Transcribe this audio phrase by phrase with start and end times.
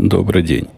[0.00, 0.68] Добрый день.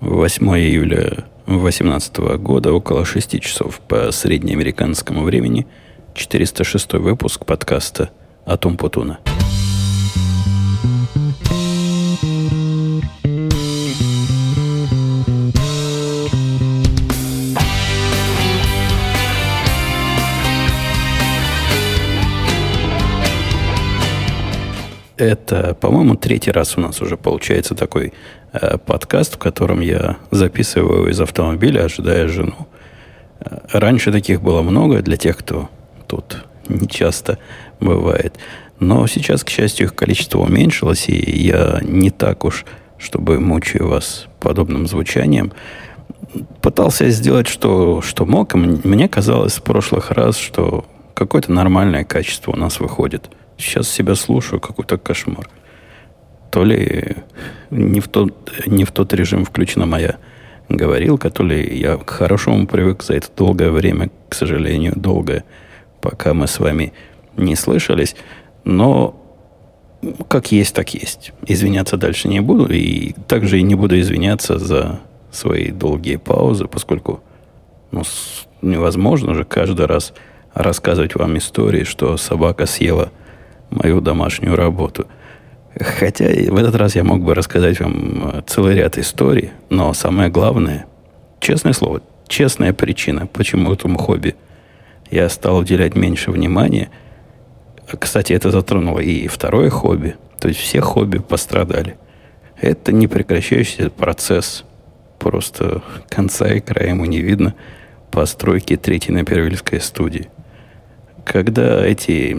[0.00, 5.66] 8 июля 2018 года, около 6 часов по среднеамериканскому времени,
[6.12, 8.10] 406 выпуск подкаста
[8.44, 9.20] «Атом Путуна».
[25.18, 28.12] Это, по-моему, третий раз у нас уже получается такой
[28.86, 32.54] подкаст, в котором я записываю из автомобиля, ожидая жену.
[33.40, 35.68] Э, раньше таких было много для тех, кто
[36.06, 37.38] тут не часто
[37.80, 38.34] бывает.
[38.80, 42.64] Но сейчас, к счастью, их количество уменьшилось, и я не так уж,
[42.98, 45.52] чтобы мучаю вас подобным звучанием.
[46.60, 48.54] Пытался сделать, что, что мог.
[48.54, 50.84] Мне казалось в прошлых раз, что
[51.14, 55.50] какое-то нормальное качество у нас выходит– Сейчас себя слушаю, какой-то кошмар.
[56.58, 57.14] То ли
[57.70, 60.16] не в тот, не в тот режим включена моя
[60.68, 65.44] говорилка, то ли я к хорошему привык за это долгое время, к сожалению, долгое,
[66.00, 66.92] пока мы с вами
[67.36, 68.16] не слышались.
[68.64, 69.14] Но
[70.26, 71.32] как есть, так есть.
[71.46, 74.98] Извиняться дальше не буду, и также и не буду извиняться за
[75.30, 77.20] свои долгие паузы, поскольку
[77.92, 78.02] ну,
[78.62, 80.12] невозможно же каждый раз
[80.54, 83.12] рассказывать вам истории, что собака съела
[83.70, 85.06] мою домашнюю работу.
[85.80, 90.28] Хотя в этот раз я мог бы рассказать вам э, целый ряд историй, но самое
[90.28, 90.86] главное,
[91.40, 94.34] честное слово, честная причина, почему этому хобби
[95.10, 96.90] я стал уделять меньше внимания.
[97.98, 100.16] Кстати, это затронуло и второе хобби.
[100.40, 101.96] То есть все хобби пострадали.
[102.60, 104.64] Это непрекращающийся процесс.
[105.18, 107.54] Просто конца и края ему не видно
[108.10, 110.28] постройки третьей Напервильской студии.
[111.24, 112.36] Когда эти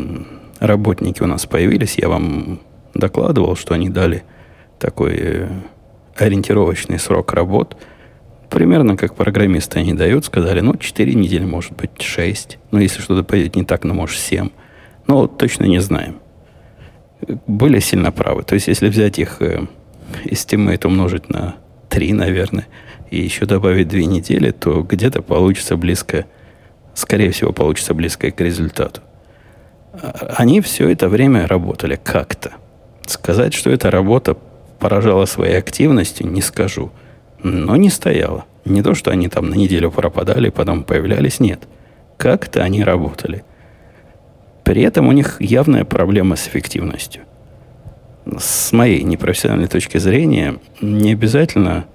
[0.60, 2.62] работники у нас появились, я вам
[2.94, 4.24] докладывал, что они дали
[4.80, 5.50] такой э,
[6.16, 7.78] ориентировочный срок работ.
[8.50, 12.58] Примерно как программисты они дают, сказали, ну, 4 недели, может быть, 6.
[12.72, 14.50] Ну, если что-то пойдет не так, ну, может, 7.
[15.08, 16.20] Но точно не знаем.
[17.48, 18.44] Были сильно правы.
[18.44, 19.68] То есть, если взять их э,
[20.26, 21.56] estimate умножить на
[21.90, 22.68] 3, наверное,
[23.12, 26.26] и еще добавить 2 недели, то где-то получится близко,
[26.94, 29.02] скорее всего, получится близко к результату
[29.92, 32.54] они все это время работали как-то.
[33.10, 34.38] Сказать, что эта работа
[34.78, 36.92] поражала своей активностью, не скажу.
[37.42, 38.46] Но не стояла.
[38.66, 41.60] Не то, что они там на неделю пропадали, потом появлялись, нет.
[42.18, 43.44] Как-то они работали.
[44.64, 47.24] При этом у них явная проблема с эффективностью.
[48.38, 51.88] С моей непрофессиональной точки зрения, не обязательно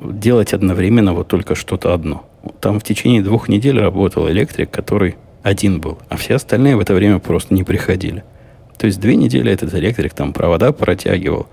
[0.00, 2.24] делать одновременно вот только что-то одно.
[2.62, 6.94] Там в течение двух недель работал электрик, который один был, а все остальные в это
[6.94, 8.24] время просто не приходили.
[8.80, 11.48] То есть две недели этот электрик там провода протягивал,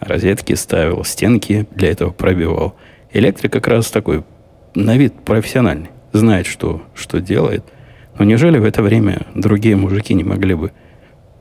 [0.00, 2.74] розетки ставил, стенки для этого пробивал.
[3.12, 4.24] Электрик как раз такой
[4.74, 7.66] на вид профессиональный, знает, что, что делает.
[8.18, 10.72] Но неужели в это время другие мужики не могли бы,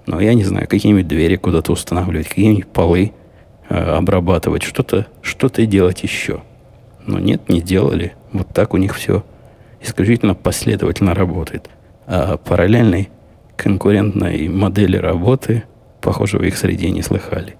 [0.08, 3.14] ну, я не знаю, какие-нибудь двери куда-то устанавливать, какие-нибудь полы
[3.70, 6.42] э, обрабатывать, что-то что делать еще?
[7.06, 8.12] Но нет, не делали.
[8.34, 9.24] Вот так у них все
[9.80, 11.70] исключительно последовательно работает
[12.08, 13.10] а параллельной
[13.62, 15.64] конкурентной модели работы,
[16.02, 17.58] похоже, в их среде не слыхали.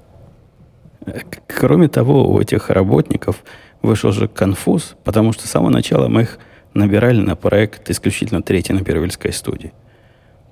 [1.48, 3.44] Кроме того, у этих работников
[3.82, 6.40] вышел же конфуз, потому что с самого начала мы их
[6.74, 9.74] набирали на проект исключительно третьей на Первильской студии.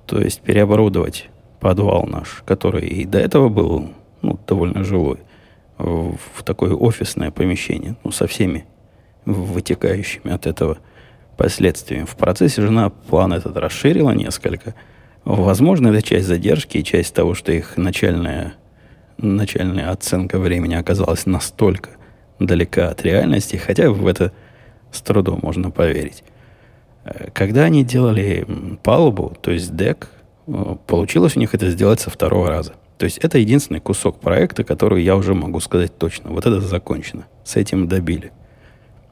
[0.06, 3.90] То есть переоборудовать подвал наш, который и до этого был
[4.22, 5.18] ну, довольно жилой,
[5.78, 8.66] в такое офисное помещение, ну, со всеми
[9.24, 10.78] вытекающими от этого
[11.36, 12.04] последствиями.
[12.04, 14.74] В процессе жена план этот расширила несколько.
[15.24, 18.54] Возможно, это часть задержки и часть того, что их начальная,
[19.18, 21.90] начальная оценка времени оказалась настолько
[22.38, 24.32] далека от реальности, хотя в это
[24.92, 26.22] с трудом можно поверить.
[27.04, 28.46] Э, когда они делали
[28.82, 30.10] палубу, то есть дек,
[30.46, 32.74] э, получилось у них это сделать со второго раза.
[32.98, 36.30] То есть это единственный кусок проекта, который я уже могу сказать точно.
[36.30, 37.26] Вот это закончено.
[37.44, 38.32] С этим добили.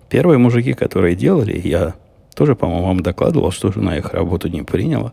[0.08, 1.94] Первые мужики, которые делали, я
[2.34, 5.12] тоже, по-моему, вам докладывал, что жена их работу не приняла.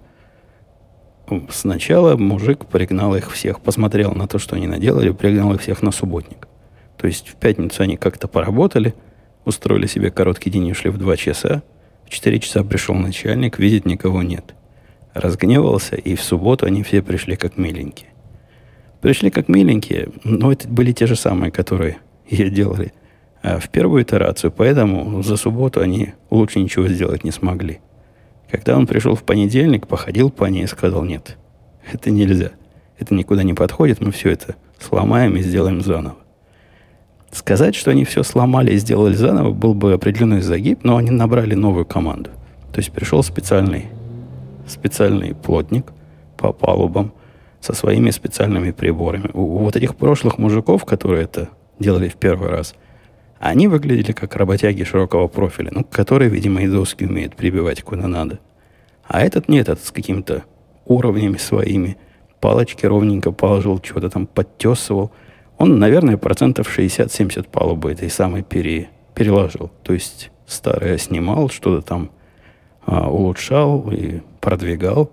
[1.50, 5.92] Сначала мужик пригнал их всех, посмотрел на то, что они наделали, пригнал их всех на
[5.92, 6.48] субботник.
[6.98, 8.94] То есть в пятницу они как-то поработали,
[9.46, 11.64] устроили себе короткий день и ушли в два часа.
[12.06, 14.54] В четыре часа пришел начальник, видит, никого нет.
[15.14, 18.10] Разгневался, и в субботу они все пришли как миленькие.
[19.02, 21.98] Пришли как миленькие, но это были те же самые, которые
[22.30, 22.94] ее делали–
[23.44, 27.82] а в первую итерацию, поэтому за субботу они лучше ничего сделать не смогли.
[28.54, 31.38] Когда он пришел в понедельник, походил по ней и сказал, нет,
[31.92, 32.52] это нельзя.
[33.00, 36.18] Это никуда не подходит, мы все это сломаем и сделаем заново.
[37.32, 41.56] Сказать, что они все сломали и сделали заново, был бы определенный загиб, но они набрали
[41.56, 42.30] новую команду.
[42.72, 43.88] То есть пришел специальный,
[44.68, 45.92] специальный плотник
[46.38, 47.12] по палубам
[47.60, 49.32] со своими специальными приборами.
[49.34, 51.50] У, вот этих прошлых мужиков, которые это
[51.80, 52.76] делали в первый раз,
[53.50, 58.40] они выглядели как работяги широкого профиля, ну, которые, видимо, и доски умеют прибивать куда надо.
[59.06, 60.44] А этот нет, этот с какими-то
[60.86, 61.98] уровнями своими.
[62.40, 65.12] Палочки ровненько положил, чего-то там подтесывал–
[65.58, 69.72] он, наверное, процентов 60-70 палубы этой самой пере, переложил.
[69.84, 72.12] То есть старое снимал, что-то там
[72.86, 75.12] а, улучшал и продвигал.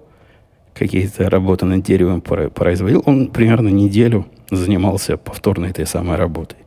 [0.75, 3.03] Какие-то работы над деревом производил.
[3.05, 6.59] Он примерно неделю занимался повторно этой самой работой.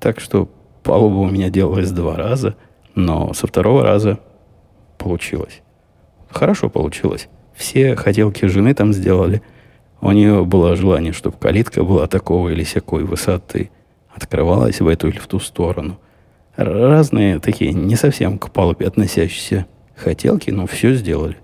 [0.00, 0.50] Так что
[0.82, 2.56] палуба у меня делалась два раза,
[2.94, 4.18] но со второго раза
[4.98, 5.62] получилось.
[6.30, 7.28] Хорошо получилось.
[7.54, 9.42] Все хотелки жены там сделали–
[10.00, 13.70] у нее было желание, чтобы калитка была такого или всякой высоты,
[14.14, 15.98] открывалась в эту или в ту сторону.
[16.56, 21.36] Разные такие, не совсем к палубе относящиеся хотелки, но все сделали.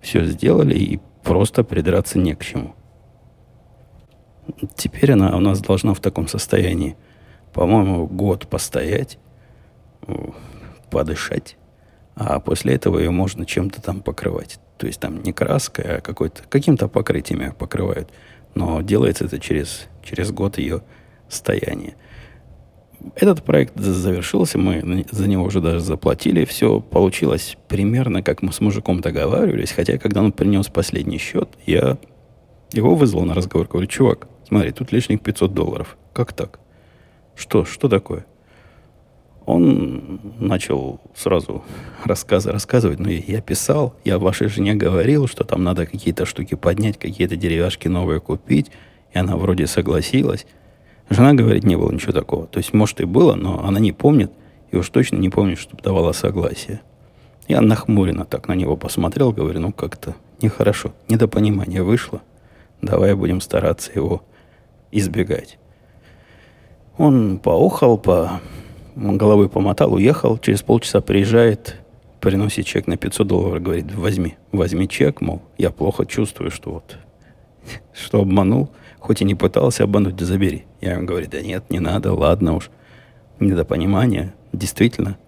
[0.00, 2.74] Все сделали, и просто придраться не к чему.
[4.76, 6.96] Теперь она у нас должна в таком состоянии,
[7.54, 9.18] по-моему, год постоять,
[10.90, 11.56] подышать,
[12.16, 14.58] а после этого ее можно чем-то там покрывать.
[14.76, 18.10] То есть там не краской, а какой-то, каким-то покрытием ее покрывают.
[18.54, 20.82] Но делается это через, через год ее
[21.28, 21.94] стояния.
[23.16, 26.44] Этот проект завершился, мы за него уже даже заплатили.
[26.44, 29.72] Все получилось примерно, как мы с мужиком договаривались.
[29.72, 31.98] Хотя, когда он принес последний счет, я
[32.72, 33.68] его вызвал на разговор.
[33.68, 35.96] Говорю, чувак, смотри, тут лишних 500 долларов.
[36.12, 36.60] Как так?
[37.34, 37.64] Что?
[37.64, 38.26] Что такое?
[39.46, 41.62] Он начал сразу
[42.04, 46.98] рассказы рассказывать, но я писал, я вашей жене говорил, что там надо какие-то штуки поднять,
[46.98, 48.70] какие-то деревяшки новые купить,
[49.12, 50.46] и она вроде согласилась.
[51.10, 52.46] Жена говорит, не было ничего такого.
[52.46, 54.32] То есть, может, и было, но она не помнит,
[54.70, 56.80] и уж точно не помнит, чтобы давала согласие.
[57.46, 62.22] Я нахмуренно так на него посмотрел, говорю, ну как-то нехорошо, недопонимание вышло.
[62.80, 64.24] Давай будем стараться его
[64.90, 65.58] избегать.
[66.96, 68.40] Он поухал, по
[68.94, 71.76] головой помотал, уехал, через полчаса приезжает,
[72.20, 76.96] приносит чек на 500 долларов, говорит, возьми, возьми чек, мол, я плохо чувствую, что вот,
[77.92, 78.70] что обманул,
[79.00, 80.64] хоть и не пытался обмануть, да забери.
[80.80, 82.70] Я ему говорю, да нет, не надо, ладно уж,
[83.40, 85.18] недопонимание, действительно,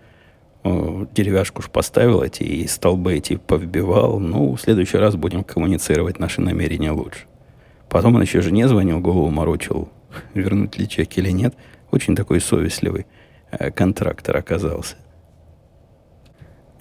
[0.65, 6.41] деревяшку уж поставил эти и столбы эти повбивал, ну, в следующий раз будем коммуницировать наши
[6.41, 7.27] намерения лучше.
[7.89, 9.89] Потом он еще жене звонил, голову морочил,
[10.35, 11.55] вернуть ли чек или нет.
[11.91, 13.07] Очень такой совестливый.
[13.51, 14.97] Э, контрактор оказался.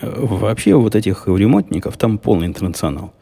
[0.02, 3.14] Э, вообще вот этих ремонтников там полный интернационал.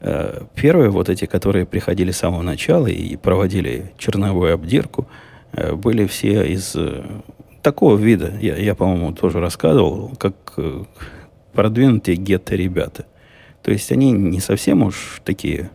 [0.00, 5.06] Э, первые вот эти, которые приходили с самого начала и проводили черновую обдирку,
[5.52, 6.76] были все из
[7.60, 8.32] такого вида.
[8.40, 10.54] Я, я по-моему, тоже рассказывал, как
[11.52, 13.06] продвинутые гетто-ребята.
[13.64, 15.70] То есть они не совсем уж такие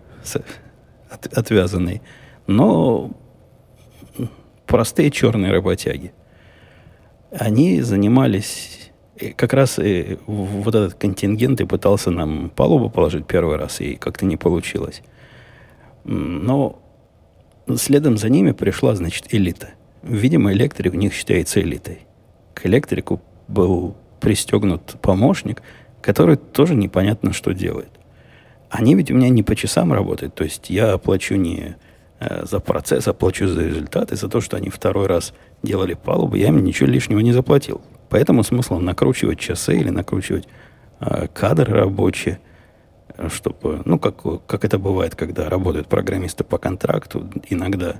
[1.09, 2.01] отвязанные,
[2.47, 3.11] но
[4.65, 6.13] простые черные работяги–
[7.37, 8.91] они занимались
[9.35, 14.25] как раз и вот этот контингент и пытался нам палубу положить первый раз, и как-то
[14.25, 15.01] не получилось.
[16.03, 16.81] Но
[17.75, 19.69] следом за ними пришла, значит, элита.
[20.03, 21.99] Видимо, электрик у них считается элитой.
[22.53, 25.61] К электрику был пристегнут помощник,
[26.01, 27.89] который тоже непонятно, что делает.
[28.69, 31.75] Они ведь у меня не по часам работают, то есть я оплачу не э,
[32.43, 36.47] за процесс, а плачу за результаты, за то, что они второй раз делали палубу, я
[36.47, 37.81] им ничего лишнего не заплатил.
[38.09, 40.47] Поэтому смысл накручивать часы или накручивать
[40.99, 42.39] э, кадры рабочие,
[43.29, 47.95] чтобы, ну, как, как это бывает, когда работают программисты по контракту, иногда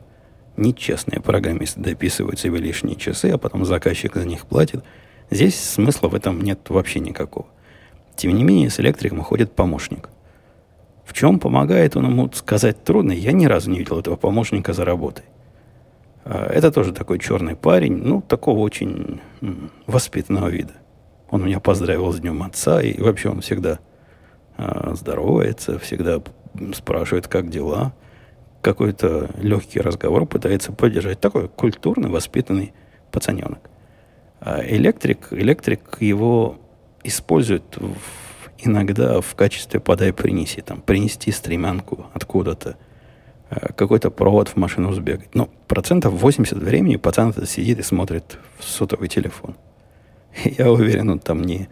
[0.58, 4.84] нечестные программисты дописывают себе лишние часы, а потом заказчик за них платит.
[5.29, 7.48] Здесь смысла в этом нет вообще никакого.
[8.15, 10.10] Тем не менее, с электриком ходит помощник.
[11.06, 14.84] В чем помогает он ему сказать трудно, я ни разу не видел этого помощника за
[14.84, 15.24] работой.
[16.26, 19.22] А, это тоже такой черный парень, ну, такого очень
[19.86, 20.74] воспитанного вида.
[21.30, 23.80] Он меня поздравил с Днем Отца, и вообще он всегда
[24.58, 26.22] э, здоровается, всегда
[26.74, 27.94] спрашивает, как дела.
[28.62, 31.20] Какой-то легкий разговор пытается поддержать.
[31.20, 32.74] Такой культурный, воспитанный
[33.12, 33.70] пацаненок.
[34.40, 36.58] А электрик, электрик его
[37.04, 37.94] использует в,
[38.66, 40.62] иногда в качестве подай-принеси.
[40.62, 42.78] Там, принести стремянку откуда-то–
[43.50, 45.34] Э, какой-то провод в машину сбегать.
[45.36, 49.56] Но процентов 80 времени пацан сидит и смотрит в сотовый телефон.
[50.44, 51.68] Я уверен, он там не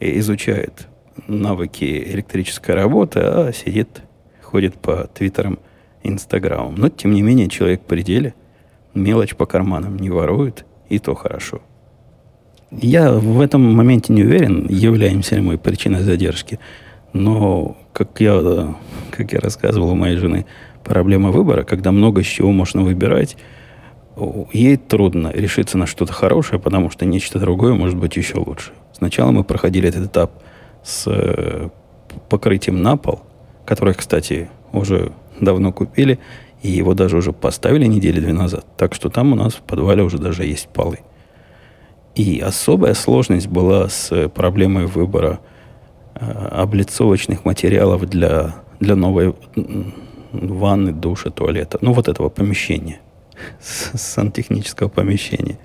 [0.00, 0.88] изучает
[1.26, 4.02] навыки электрической работы, а сидит,
[4.42, 5.58] ходит по твиттерам,
[6.02, 6.74] инстаграмам.
[6.76, 8.34] Но, тем не менее, человек в пределе,
[8.94, 11.60] мелочь по карманам не ворует и то хорошо.
[12.70, 16.60] Я в этом моменте не уверен, являемся ли мы причиной задержки.
[17.12, 18.74] Но, как я,
[19.10, 20.46] как я рассказывал у моей жены,
[20.84, 23.36] проблема выбора, когда много чего можно выбирать,
[24.52, 28.70] ей трудно решиться на что-то хорошее, потому что нечто другое может быть еще лучше.
[28.92, 30.42] Сначала мы проходили этот этап
[30.84, 31.68] с э,
[32.28, 33.20] покрытием на пол,
[33.64, 36.20] которое, кстати, уже давно купили,
[36.62, 38.64] и его даже уже поставили недели две назад.
[38.76, 41.00] Так что там у нас в подвале уже даже есть полы.
[42.14, 45.40] И особая сложность была с проблемой выбора
[46.14, 49.34] э, облицовочных материалов для, для новой
[50.32, 51.78] ванны, душа, туалета.
[51.80, 53.00] Ну, вот этого помещения.
[53.60, 55.58] Сантехнического помещения.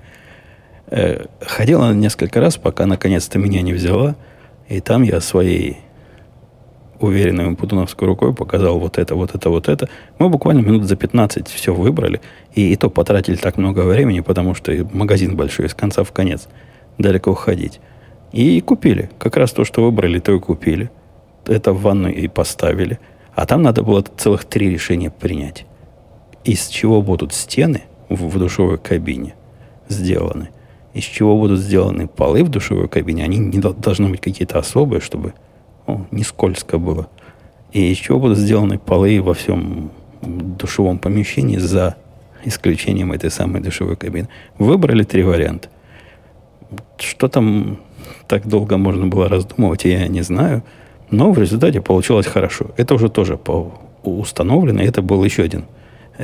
[0.87, 4.15] Э, ходила несколько раз, пока наконец-то меня не взяла.
[4.69, 5.77] И там я своей
[6.99, 9.89] уверенной путуновской рукой показал вот это, вот это, вот это.
[10.19, 12.21] Мы буквально минут за 15 все выбрали.
[12.53, 16.47] И, и то потратили так много времени, потому что магазин большой, из конца в конец.
[16.97, 17.79] Далеко уходить.
[18.31, 19.09] И купили.
[19.17, 20.89] Как раз то, что выбрали, то и купили.
[21.45, 22.99] Это в ванну и поставили.
[23.33, 25.65] А там надо было целых три решения принять.
[26.43, 29.35] Из чего будут стены в, в душевой кабине
[29.89, 30.49] сделаны.
[30.93, 33.23] Из чего будут сделаны полы в душевой кабине.
[33.23, 35.33] Они не должны быть какие-то особые, чтобы
[35.87, 37.07] о, не скользко было.
[37.71, 41.95] И чего будут сделаны полы во всем душевом помещении за
[42.43, 44.29] исключением этой самой душевой кабины.
[44.57, 45.69] Выбрали три варианта.
[46.97, 47.79] Что там
[48.27, 50.63] так долго можно было раздумывать, я не знаю.
[51.11, 52.71] Но в результате получилось хорошо.
[52.77, 53.39] Это уже тоже
[54.03, 54.81] установлено.
[54.81, 55.65] Это был еще один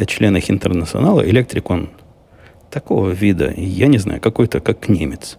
[0.07, 1.21] член их интернационала.
[1.27, 1.89] Электрик, он
[2.69, 5.37] такого вида, я не знаю, какой-то как немец.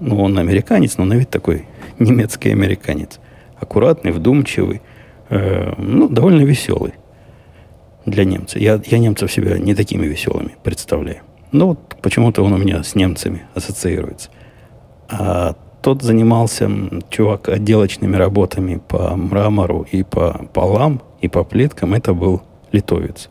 [0.00, 1.66] Ну, он американец, но на вид такой
[1.98, 3.20] немецкий американец.
[3.60, 4.80] Аккуратный, вдумчивый,
[5.28, 6.94] э, ну, довольно веселый
[8.06, 8.58] для немца.
[8.58, 11.22] Я, я немцев себя не такими веселыми представляю.
[11.52, 14.30] Ну, вот почему-то он у меня с немцами ассоциируется.
[15.08, 16.70] А тот занимался,
[17.08, 21.94] чувак, отделочными работами по мрамору и по полам, и по плиткам.
[21.94, 23.30] Это был литовец.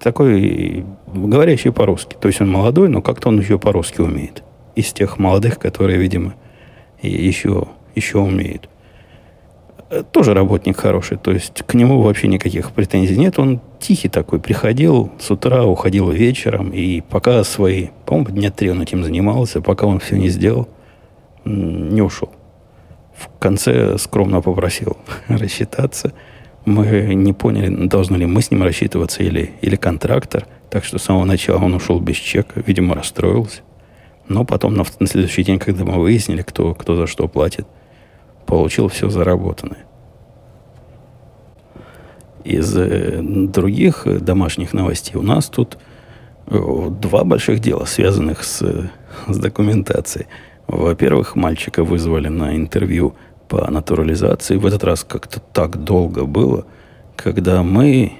[0.00, 2.16] Такой, говорящий по-русски.
[2.20, 4.42] То есть он молодой, но как-то он еще по-русски умеет.
[4.74, 6.34] Из тех молодых, которые, видимо,
[7.02, 8.68] еще, еще умеют.
[9.90, 13.38] Э, тоже работник хороший, то есть к нему вообще никаких претензий нет.
[13.38, 18.82] Он тихий такой, приходил с утра, уходил вечером, и пока свои, по-моему, дня три он
[18.82, 20.68] этим занимался, пока он все не сделал,
[21.44, 22.30] не ушел.
[23.14, 24.96] В конце скромно попросил
[25.28, 26.12] рассчитаться.
[26.64, 30.46] Мы не поняли, должны ли мы с ним рассчитываться или, или контрактор.
[30.70, 33.60] Так что с самого начала он ушел без чека, видимо, расстроился.
[34.28, 37.66] Но потом на, на следующий день, когда мы выяснили, кто, кто за что платит,
[38.46, 39.84] получил все заработанное.
[42.44, 45.78] Из э, других домашних новостей у нас тут
[46.46, 48.60] э, два больших дела, связанных с,
[49.28, 50.26] с документацией.
[50.66, 53.14] Во-первых, мальчика вызвали на интервью
[53.48, 54.56] по натурализации.
[54.56, 56.66] В этот раз как-то так долго было,
[57.16, 58.12] когда мы...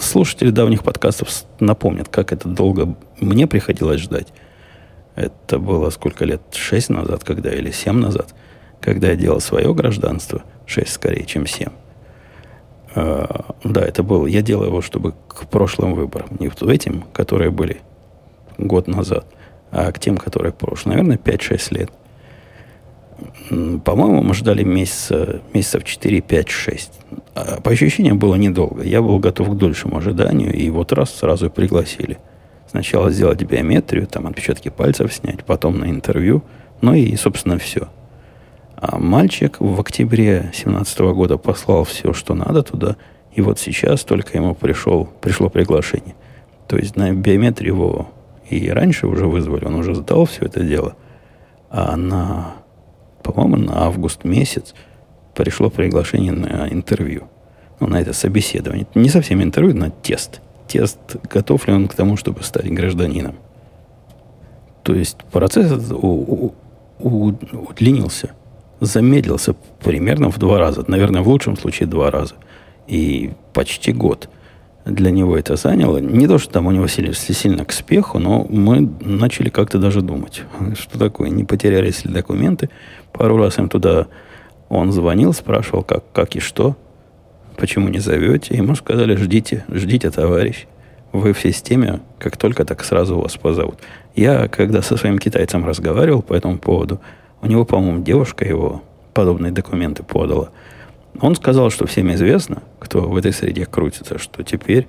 [0.00, 1.28] Слушатели давних подкастов
[1.58, 4.28] напомнят, как это долго мне приходилось ждать.
[5.16, 6.40] Это было сколько лет?
[6.52, 8.34] Шесть назад, когда или семь назад,
[8.80, 10.42] когда я делал свое гражданство.
[10.66, 11.72] Шесть скорее, чем семь.
[12.94, 14.26] А, да, это было.
[14.26, 16.28] Я делал его, чтобы к прошлым выборам.
[16.38, 17.80] Не к этим, которые были
[18.58, 19.26] год назад,
[19.70, 20.96] а к тем, которые прошлые.
[20.96, 21.90] Наверное, 5-6 лет.
[23.84, 26.92] По-моему, мы ждали месяца, месяцев 4, 5, 6.
[27.34, 28.82] А по ощущениям было недолго.
[28.82, 32.18] Я был готов к дольшему ожиданию, и вот раз сразу пригласили–
[32.70, 36.44] Сначала сделать биометрию, там отпечатки пальцев снять, потом на интервью.
[36.80, 37.88] Ну и, собственно, все.
[38.80, 42.96] А мальчик в октябре 2017 года послал все, что надо туда.
[43.32, 46.14] И вот сейчас только ему пришел, пришло приглашение.
[46.66, 48.08] То есть на биометрию его
[48.48, 50.96] и раньше уже вызвали, он уже сдал все это дело.
[51.68, 52.54] А на,
[53.22, 54.74] по-моему, на август месяц
[55.34, 57.28] пришло приглашение на интервью.
[57.78, 58.86] Ну, на это собеседование.
[58.94, 63.36] Не совсем интервью, на тест– тест, готов ли он к тому, чтобы стать гражданином.
[64.82, 66.52] То есть процесс у,
[66.98, 68.30] удлинился,
[68.80, 70.84] замедлился примерно в два раза.
[70.86, 72.34] Наверное, в лучшем случае два раза.
[72.86, 74.28] И почти год
[74.84, 75.98] для него это заняло.
[75.98, 80.00] Не то, что там у него сильно, сильно к спеху, но мы начали как-то даже
[80.00, 80.42] думать,
[80.74, 82.70] что такое, не потерялись ли документы.
[83.12, 84.06] Пару раз им туда
[84.68, 86.76] он звонил, спрашивал, как, как и что–
[87.60, 88.56] почему не зовете?
[88.56, 90.66] Ему сказали, ждите, ждите, товарищ.
[91.12, 93.78] Вы в системе, как только так сразу вас позовут.
[94.16, 97.00] Я, когда со своим китайцем разговаривал по этому поводу,
[97.42, 98.82] у него, по-моему, девушка его
[99.14, 100.50] подобные документы подала.
[101.20, 104.86] Он сказал, что всем известно, кто в этой среде крутится, что теперь,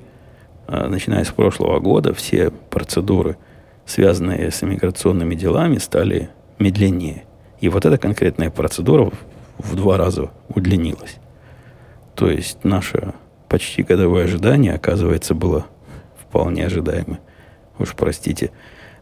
[0.68, 3.38] а, начиная с прошлого года, все процедуры
[3.86, 6.30] связанные с иммиграционными делами, стали
[6.60, 7.26] медленнее.
[7.60, 9.12] И вот эта конкретная процедура
[9.58, 11.18] в два раза удлинилась.
[12.16, 13.14] То есть наше
[13.50, 15.66] почти годовое ожидание, оказывается, было
[16.20, 17.20] вполне ожидаемо.
[17.80, 18.52] Уж простите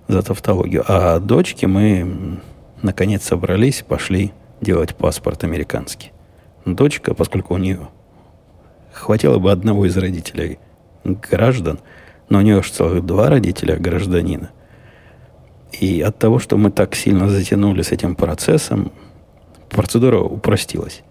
[0.07, 0.83] за тавтологию.
[0.87, 2.39] А дочке мы
[2.81, 4.31] наконец собрались, пошли
[4.61, 6.11] делать паспорт американский.
[6.65, 7.89] Дочка, поскольку у нее
[8.91, 10.59] хватило бы одного из родителей
[11.03, 11.79] граждан,
[12.29, 14.51] но у нее аж целых два родителя гражданина.
[15.71, 18.91] И от того, что мы так сильно затянули с этим процессом,
[19.69, 21.03] процедура упростилась.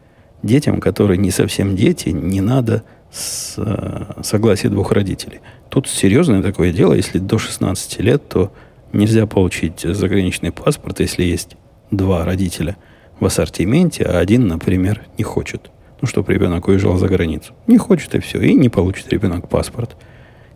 [0.42, 5.40] Детям, которые не совсем дети, не надо с, э, согласия двух родителей.
[5.68, 8.52] Тут серьезное такое дело, если до 16 лет, то
[8.92, 11.56] нельзя получить заграничный паспорт, если есть
[11.90, 12.76] два родителя
[13.20, 15.70] в ассортименте, а один, например, не хочет.
[16.00, 17.54] Ну, чтобы ребенок уезжал за границу.
[17.66, 19.96] Не хочет и все, и не получит ребенок паспорт.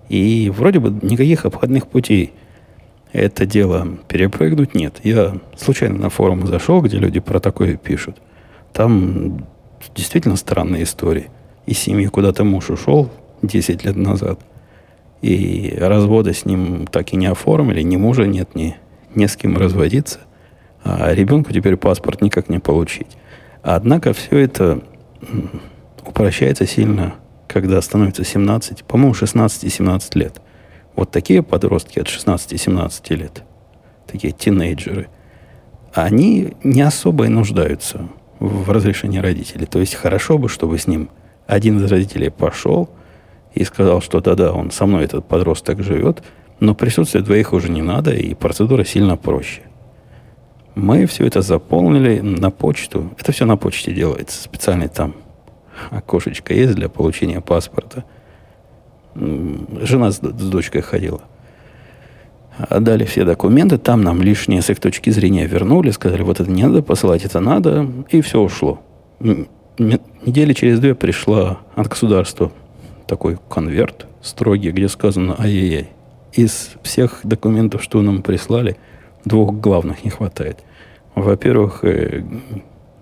[0.08, 2.32] И вроде бы никаких обходных путей
[3.12, 5.00] это дело перепрыгнуть нет.
[5.02, 8.16] Я случайно на форум зашел, где люди про такое пишут.
[8.72, 9.46] Там
[9.94, 11.28] действительно странные истории.
[11.66, 13.10] Из семьи куда-то муж ушел
[13.42, 14.40] 10 лет назад.
[15.22, 18.76] И развода с ним так и не оформили, ни мужа нет, ни,
[19.14, 20.18] ни с кем разводиться.
[20.82, 23.16] А ребенку теперь паспорт никак не получить.
[23.62, 24.82] Однако все это
[26.04, 27.14] упрощается сильно,
[27.46, 30.40] когда становится 17, по-моему, 16 и 17 лет.
[30.96, 33.44] Вот такие подростки от 16-17 лет,
[34.06, 35.08] такие тинейджеры,
[35.94, 38.08] они не особо и нуждаются
[38.40, 39.66] в разрешении родителей.
[39.66, 41.10] То есть хорошо бы, чтобы с ним
[41.46, 42.90] один из родителей пошел
[43.54, 46.22] и сказал, что да-да, он со мной этот подросток живет,
[46.60, 49.62] но присутствие двоих уже не надо, и процедура сильно проще.
[50.74, 53.10] Мы все это заполнили на почту.
[53.18, 54.42] Это все на почте делается.
[54.42, 55.14] Специальный там
[55.90, 58.04] окошечко есть для получения паспорта.
[59.14, 61.20] Жена с, с дочкой ходила.
[62.56, 66.62] Отдали все документы, там нам лишнее с их точки зрения вернули, сказали, вот это не
[66.62, 68.80] надо посылать, это надо, и все ушло.
[69.78, 72.52] Недели через две пришла от государства
[73.12, 75.90] такой конверт строгий, где сказано ай-яй-яй.
[76.32, 78.78] Из всех документов, что нам прислали,
[79.26, 80.60] двух главных не хватает.
[81.14, 82.24] Во-первых, э,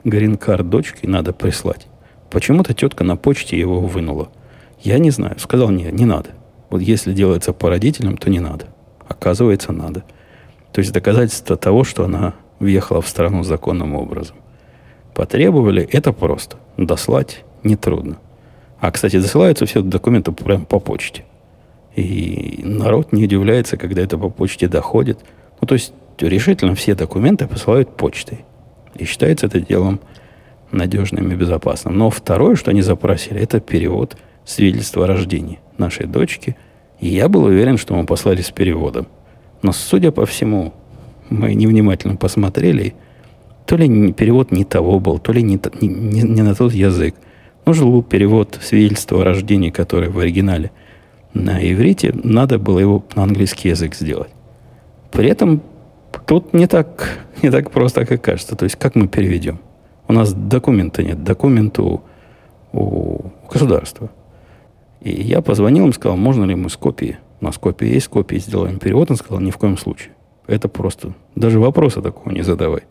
[0.03, 1.87] грин-карт дочки надо прислать.
[2.29, 4.31] Почему-то тетка на почте его вынула.
[4.81, 5.39] Я не знаю.
[5.39, 6.31] Сказал, не, не надо.
[6.71, 8.67] Вот если делается по родителям, то не надо.
[9.07, 10.03] Оказывается, надо.
[10.73, 14.35] То есть доказательство того, что она въехала в страну законным образом.
[15.15, 16.57] Потребовали, это просто.
[16.77, 18.19] Дослать нетрудно.
[18.81, 21.25] А, кстати, досылаются все документы прямо по почте.
[21.95, 25.19] И народ не удивляется, когда это по почте доходит.
[25.61, 28.45] Ну, то есть решительно все документы посылают почтой.
[28.95, 30.01] И считается это делом
[30.71, 31.97] надежным и безопасным.
[31.99, 36.57] Но второе, что они запросили, это перевод свидетельства о рождении нашей дочки.
[37.01, 39.07] И я был уверен, что мы послали с переводом.
[39.63, 40.73] Но, судя по всему,
[41.29, 42.95] мы невнимательно посмотрели,
[43.67, 47.15] то ли перевод не того был, то ли не, не, не на тот язык.
[47.67, 50.71] Нужен был перевод свидетельства о рождении, которое в оригинале
[51.35, 54.31] на иврите, надо было его на английский язык сделать.
[55.13, 55.63] При этом
[56.27, 58.57] тут не так, не так просто, как кажется.
[58.57, 59.61] То есть, как мы переведем?
[60.09, 62.03] У нас документа нет, документ у,
[62.73, 64.11] у государства.
[65.01, 67.19] И я позвонил им, сказал, можно ли мы с копии.
[67.41, 69.11] У нас копия есть, копии сделаем перевод.
[69.11, 70.13] Он сказал, ни в коем случае.
[70.47, 72.83] Это просто, даже вопроса такого не задавай.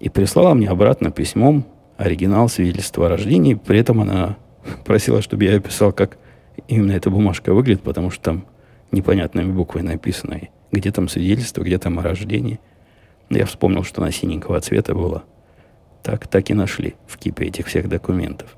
[0.00, 1.66] И прислала мне обратно письмом
[2.00, 3.54] оригинал свидетельства о рождении.
[3.54, 4.36] При этом она
[4.84, 6.18] просила, чтобы я описал, как
[6.66, 8.46] именно эта бумажка выглядит, потому что там
[8.90, 10.40] непонятными буквой написано,
[10.72, 12.58] где там свидетельство, где там о рождении.
[13.28, 15.24] Я вспомнил, что она синенького цвета была.
[16.02, 18.56] Так, так и нашли в кипе этих всех документов.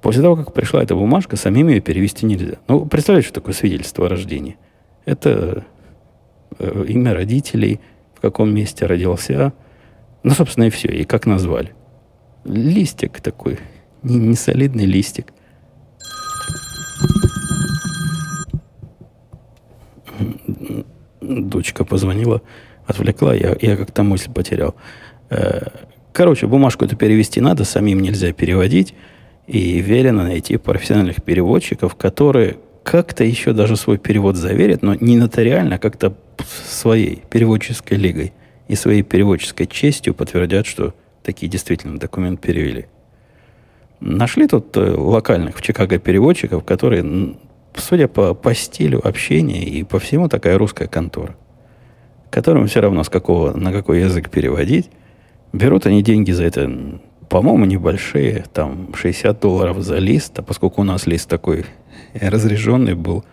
[0.00, 2.56] После того, как пришла эта бумажка, самим ее перевести нельзя.
[2.66, 4.56] Ну, представляете, что такое свидетельство о рождении?
[5.04, 5.66] Это
[6.58, 7.80] э, имя родителей,
[8.14, 9.52] в каком месте родился,
[10.22, 11.74] ну, собственно, и все, и как назвали.
[12.44, 13.58] Листик такой,
[14.02, 15.32] не, не солидный листик.
[21.20, 22.42] Дочка позвонила,
[22.86, 24.74] отвлекла, я, я как-то мысль потерял.
[25.28, 25.60] Э,
[26.12, 28.94] Короче, бумажку эту перевести надо, самим нельзя переводить.
[29.46, 35.76] И велено найти профессиональных переводчиков, которые как-то еще даже свой перевод заверят, но не нотариально,
[35.76, 36.14] а как-то
[36.68, 38.32] своей переводческой лигой
[38.68, 42.86] и своей переводческой честью подтвердят, что такие действительно документ перевели.
[44.00, 47.36] Нашли тут э, локальных в Чикаго переводчиков, которые,
[47.74, 51.36] судя по, по стилю общения и по всему, такая русская контора,
[52.30, 54.90] которым все равно с какого, на какой язык переводить,
[55.52, 56.70] Берут они деньги за это,
[57.28, 61.66] по-моему, небольшие, там 60 долларов за лист, а поскольку у нас лист такой
[62.14, 63.24] разряженный был,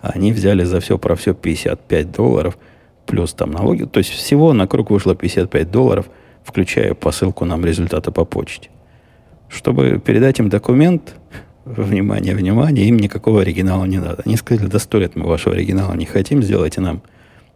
[0.00, 2.56] они взяли за все про все 55 долларов,
[3.04, 3.84] плюс там налоги.
[3.84, 6.06] То есть всего на круг вышло 55 долларов,
[6.46, 8.70] включая посылку нам результата по почте.
[9.48, 11.16] Чтобы передать им документ,
[11.64, 14.22] внимание, внимание, им никакого оригинала не надо.
[14.24, 17.02] Они сказали, да сто лет мы вашего оригинала не хотим, сделайте нам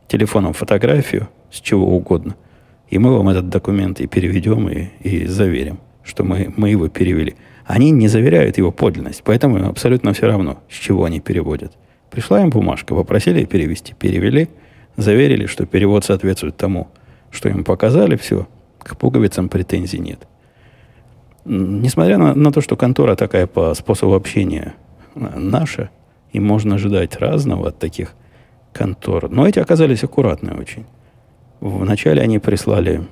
[0.08, 2.34] телефоном фотографию с чего угодно,
[2.88, 7.36] и мы вам этот документ и переведем, и, и заверим, что мы, мы его перевели.
[7.64, 11.72] Они не заверяют его подлинность, поэтому им абсолютно все равно, с чего они переводят.
[12.10, 14.48] Пришла им бумажка, попросили перевести, перевели,
[14.96, 16.88] заверили, что перевод соответствует тому,
[17.30, 18.48] что им показали, все,
[18.82, 20.26] к пуговицам претензий нет.
[21.44, 24.74] Несмотря на, на то, что контора такая по способу общения
[25.14, 25.90] наша,
[26.32, 28.14] и можно ожидать разного от таких
[28.72, 30.84] контор, но эти оказались аккуратные очень.
[31.60, 33.06] Вначале они прислали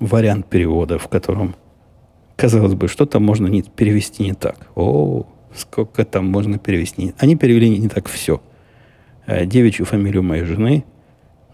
[0.00, 1.54] вариант перевода, в котором,
[2.36, 4.56] казалось бы, что-то можно не, перевести не так.
[4.74, 7.14] О, сколько там можно перевести.
[7.18, 8.40] Они перевели не так все.
[9.26, 10.84] Э, девичью фамилию моей жены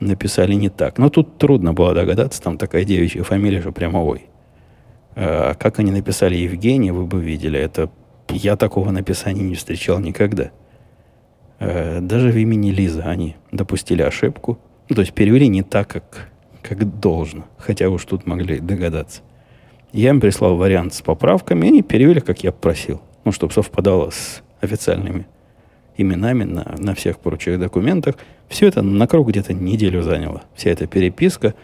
[0.00, 0.98] написали не так.
[0.98, 4.26] Но тут трудно было догадаться, там такая девичья фамилия же прямо ой.
[5.14, 7.58] А как они написали Евгений, вы бы видели.
[7.58, 7.90] Это
[8.28, 10.50] я такого написания не встречал никогда.
[11.58, 14.58] Э, даже в имени Лиза они допустили ошибку.
[14.88, 16.28] Ну, то есть перевели не так, как,
[16.62, 17.46] как должно.
[17.58, 19.22] Хотя уж тут могли догадаться.
[19.92, 23.00] Я им прислал вариант с поправками, и они перевели, как я просил.
[23.24, 25.26] Ну, чтобы совпадало с официальными
[25.96, 28.16] именами на, на всех прочих документах.
[28.48, 30.42] Все это на круг где-то неделю заняло.
[30.54, 31.54] Вся эта переписка.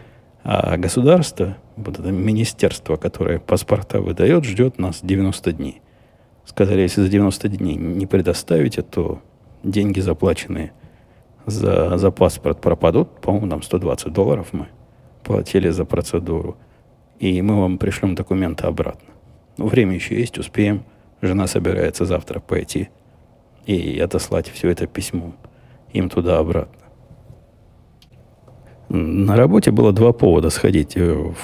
[0.45, 5.81] А государство, вот это министерство, которое паспорта выдает, ждет нас 90 дней.
[6.45, 9.21] Сказали, если за 90 дней не предоставите, то
[9.63, 10.73] деньги заплаченные
[11.47, 13.21] за, за паспорт пропадут.
[13.21, 14.67] По-моему, нам 120 долларов мы
[15.23, 16.57] платили за процедуру.
[17.21, 19.09] И мы вам пришлем документы обратно.
[19.57, 20.83] Ну, время еще есть, успеем.
[21.21, 22.89] Жена собирается завтра пойти
[23.65, 25.37] и отослать все это письмом
[25.93, 26.83] им туда-обратно.
[28.89, 31.37] На работе было два повода сходить э, в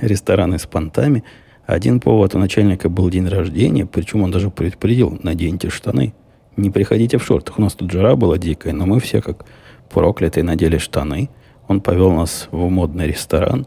[0.00, 1.22] рестораны с понтами.
[1.66, 6.14] Один повод у начальника был день рождения, причем он даже предупредил, наденьте штаны.
[6.56, 7.58] Не приходите в шортах.
[7.58, 9.44] У нас тут жара была дикая, но мы все как
[9.90, 11.30] проклятые надели штаны.
[11.68, 13.66] Он повел нас в модный ресторан.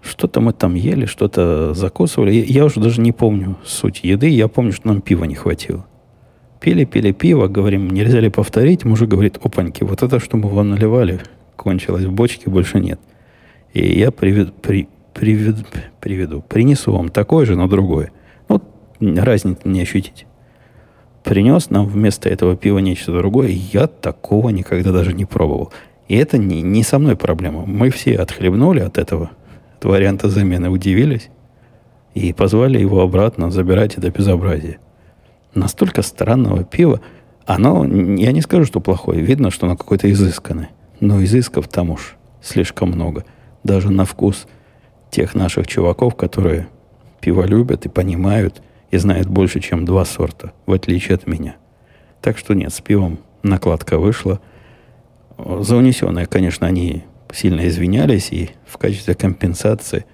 [0.00, 2.32] Что-то мы там ели, что-то закусывали.
[2.32, 4.28] Я уже даже не помню суть еды.
[4.28, 5.84] Я помню, что нам пива не хватило.
[6.60, 8.84] Пили, пили пиво, говорим, нельзя ли повторить?
[8.84, 11.20] Мужик говорит, опаньки, вот это, что мы вам наливали,
[11.56, 12.98] кончилось в бочке, больше нет.
[13.72, 15.64] И я приведу, при, приведу,
[16.00, 18.10] приведу, принесу вам такое же, но другое.
[18.48, 18.60] Ну,
[19.00, 20.26] разницы не ощутить.
[21.22, 23.50] Принес нам вместо этого пива нечто другое.
[23.50, 25.72] Я такого никогда даже не пробовал.
[26.08, 27.66] И это не, не со мной проблема.
[27.66, 29.30] Мы все отхлебнули от этого,
[29.76, 31.28] от варианта замены, удивились
[32.14, 34.78] и позвали его обратно забирать это безобразие
[35.54, 37.00] настолько странного пива,
[37.46, 40.70] оно, я не скажу, что плохое, видно, что оно какое-то изысканное.
[41.00, 43.24] Но изысков там уж слишком много.
[43.64, 44.46] Даже на вкус
[45.10, 46.68] тех наших чуваков, которые
[47.20, 51.56] пиво любят и понимают, и знают больше, чем два сорта, в отличие от меня.
[52.20, 54.40] Так что нет, с пивом накладка вышла.
[55.38, 60.04] За унесенное, конечно, они сильно извинялись, и в качестве компенсации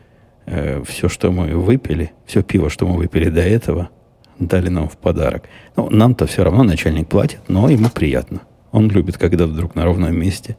[0.47, 3.89] э, все, что мы выпили, все пиво, что мы выпили до этого–
[4.39, 5.45] дали нам в подарок.
[5.77, 8.41] Ну, нам-то все равно начальник платит, но ему приятно.
[8.73, 10.57] Он любит, когда вдруг на ровном месте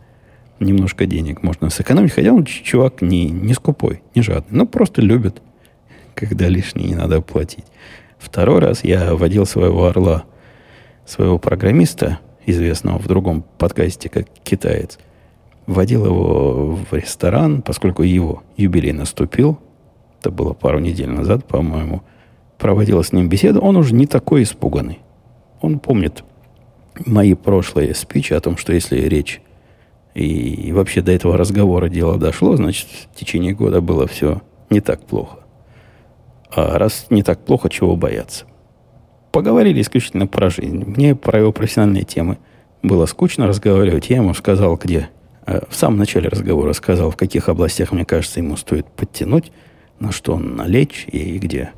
[0.59, 2.13] немножко денег можно сэкономить.
[2.13, 4.57] Хотя он чувак не, не скупой, не жадный.
[4.57, 5.41] Но просто любит,
[6.13, 7.65] когда лишнее не надо платить.
[8.17, 10.23] Второй раз я водил своего орла,
[11.05, 14.97] своего программиста, известного в другом подкасте как китаец,
[15.67, 19.59] водил его в ресторан, поскольку его юбилей наступил.
[20.21, 22.03] Это было пару недель назад, по-моему–
[22.57, 24.99] проводила с ним беседу, он уже не такой испуганный.
[25.61, 26.23] Он помнит
[27.05, 29.41] мои прошлые спичи о том, что если речь
[30.13, 35.05] и вообще до этого разговора дело дошло, значит, в течение года было все не так
[35.05, 35.39] плохо.
[36.49, 38.45] А раз не так плохо, чего бояться?
[39.31, 40.85] Поговорили исключительно про жизнь.
[40.85, 42.37] Мне про его профессиональные темы
[42.81, 44.09] было скучно разговаривать.
[44.09, 45.09] Я ему сказал, где...
[45.45, 49.51] Э, в самом начале разговора сказал, в каких областях, мне кажется, ему стоит подтянуть,
[49.99, 51.71] на что он налечь и где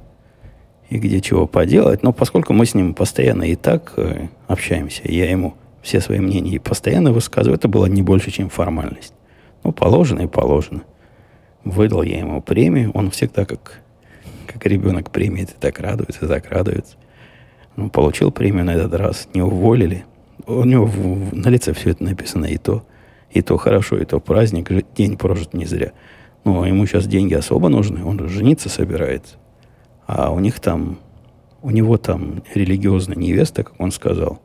[0.89, 2.04] и где чего поделать.
[2.04, 6.60] Но поскольку мы с ним постоянно и так э, общаемся, я ему все свои мнения
[6.60, 9.13] постоянно высказываю, это было не больше, чем формальность.
[9.63, 10.84] Ну, положено и положено.
[11.63, 13.82] Выдал я ему премию, он всегда как,
[14.45, 16.95] как ребенок премии, и так радуется, так радуется.
[17.76, 20.06] Ну, получил премию на этот раз, не уволили.
[20.45, 22.84] У него в, в, на лице все это написано, и то,
[23.32, 25.91] и то хорошо, и то праздник, день прожит не зря.
[26.43, 29.36] Ну, ему сейчас деньги особо нужны, он же жениться собирается.
[30.08, 31.00] А у них там,
[31.62, 34.41] у него там религиозная невеста, как он сказал,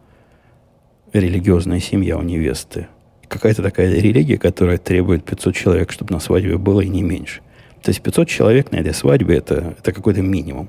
[1.12, 2.88] религиозная семья у невесты.
[3.28, 7.40] какая-то такая религия, которая требует 500 человек, чтобы на свадьбе было и не меньше.
[7.82, 10.68] То есть 500 человек на этой свадьбе это, это какой-то минимум.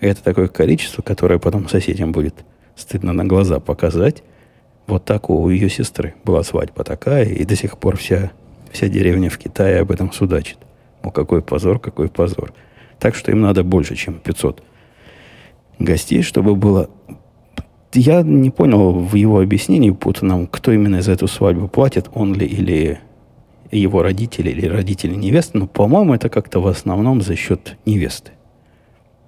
[0.00, 2.34] Это такое количество, которое потом соседям будет
[2.74, 4.22] стыдно на глаза показать.
[4.86, 8.32] Вот так у ее сестры была свадьба такая, и до сих пор вся,
[8.72, 10.58] вся деревня в Китае об этом судачит.
[11.02, 12.52] О, какой позор, какой позор.
[13.02, 14.62] Так что им надо больше, чем 500
[15.80, 16.88] гостей, чтобы было...
[17.94, 22.46] Я не понял в его объяснении путанном, кто именно за эту свадьбу платит, он ли
[22.46, 23.00] или
[23.72, 28.30] его родители, или родители невесты, но, по-моему, это как-то в основном за счет невесты.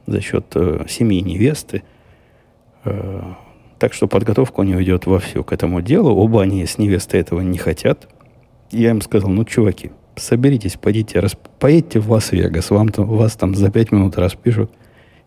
[0.07, 1.83] За счет э, семьи невесты.
[2.85, 3.23] Э,
[3.81, 6.15] так что подготовка у него идет вовсю к этому делу.
[6.15, 8.09] Оба они с невестой этого не хотят.
[8.71, 11.37] Я им сказал, ну, чуваки, соберитесь, пойдите, рас...
[11.59, 14.71] поедьте в Лас-Вегас, вам там, вас там за пять минут распишут,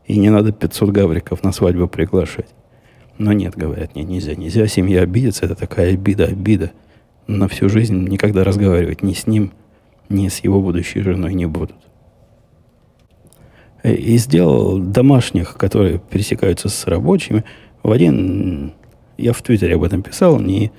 [0.06, 2.50] и не надо 500 гавриков на свадьбу приглашать.
[3.18, 6.72] Но нет, говорят, нет, нельзя, нельзя, семья обидится, это такая обида, обида.
[7.26, 9.52] На всю жизнь никогда разговаривать ни с ним,
[10.08, 11.76] ни с его будущей женой не будут.
[13.84, 17.44] И сделал домашних, которые пересекаются с рабочими,
[17.84, 18.74] в один,
[19.18, 20.72] я в Твиттере об этом писал, не,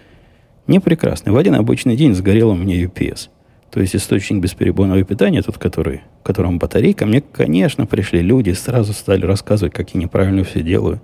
[0.66, 1.32] не прекрасный.
[1.32, 3.28] В один обычный день сгорел у меня UPS–
[3.70, 8.92] то есть источник бесперебойного питания, тот, который, в котором батарейка, мне, конечно, пришли люди, сразу
[8.92, 11.02] стали рассказывать, как я неправильно все делаю.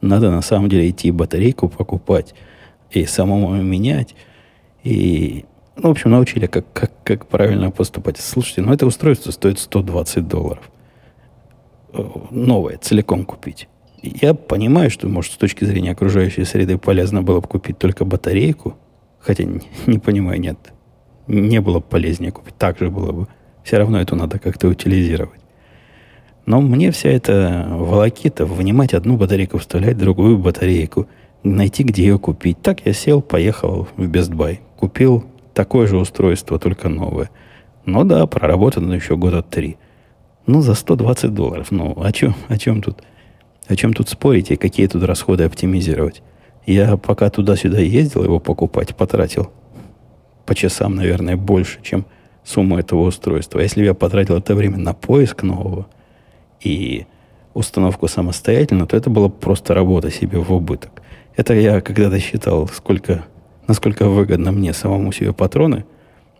[0.00, 2.34] Надо на самом деле идти батарейку покупать
[2.90, 4.14] и самому менять.
[4.82, 5.44] И,
[5.76, 8.18] ну, в общем, научили, как, как, как правильно поступать.
[8.18, 10.70] Слушайте, ну это устройство стоит 120 долларов.
[11.92, 13.68] Э, новое, целиком купить.
[14.02, 18.76] Я понимаю, что, может, с точки зрения окружающей среды полезно было бы купить только батарейку,
[19.18, 20.72] хотя не, не понимаю, нет,
[21.26, 22.54] не было бы полезнее купить.
[22.56, 23.28] Так же было бы.
[23.64, 25.40] Все равно это надо как-то утилизировать.
[26.46, 31.08] Но мне вся эта волокита, вынимать одну батарейку, вставлять другую батарейку,
[31.42, 32.62] найти, где ее купить.
[32.62, 34.60] Так я сел, поехал в Best Buy.
[34.76, 37.30] Купил такое же устройство, только новое.
[37.84, 39.76] Ну да, проработано еще года три.
[40.46, 41.72] Ну, за 120 долларов.
[41.72, 43.02] Ну, о чем, о чем тут?
[43.66, 46.22] О чем тут спорить и какие тут расходы оптимизировать?
[46.66, 49.50] Я пока туда-сюда ездил его покупать, потратил
[50.46, 52.06] по часам, наверное, больше, чем
[52.44, 53.58] сумма этого устройства.
[53.58, 55.86] Если бы я потратил это время на поиск нового
[56.60, 57.06] и
[57.52, 61.02] установку самостоятельно, то это была просто работа себе в убыток.
[61.36, 63.24] Это я когда-то считал, сколько,
[63.66, 65.84] насколько выгодно мне самому себе патроны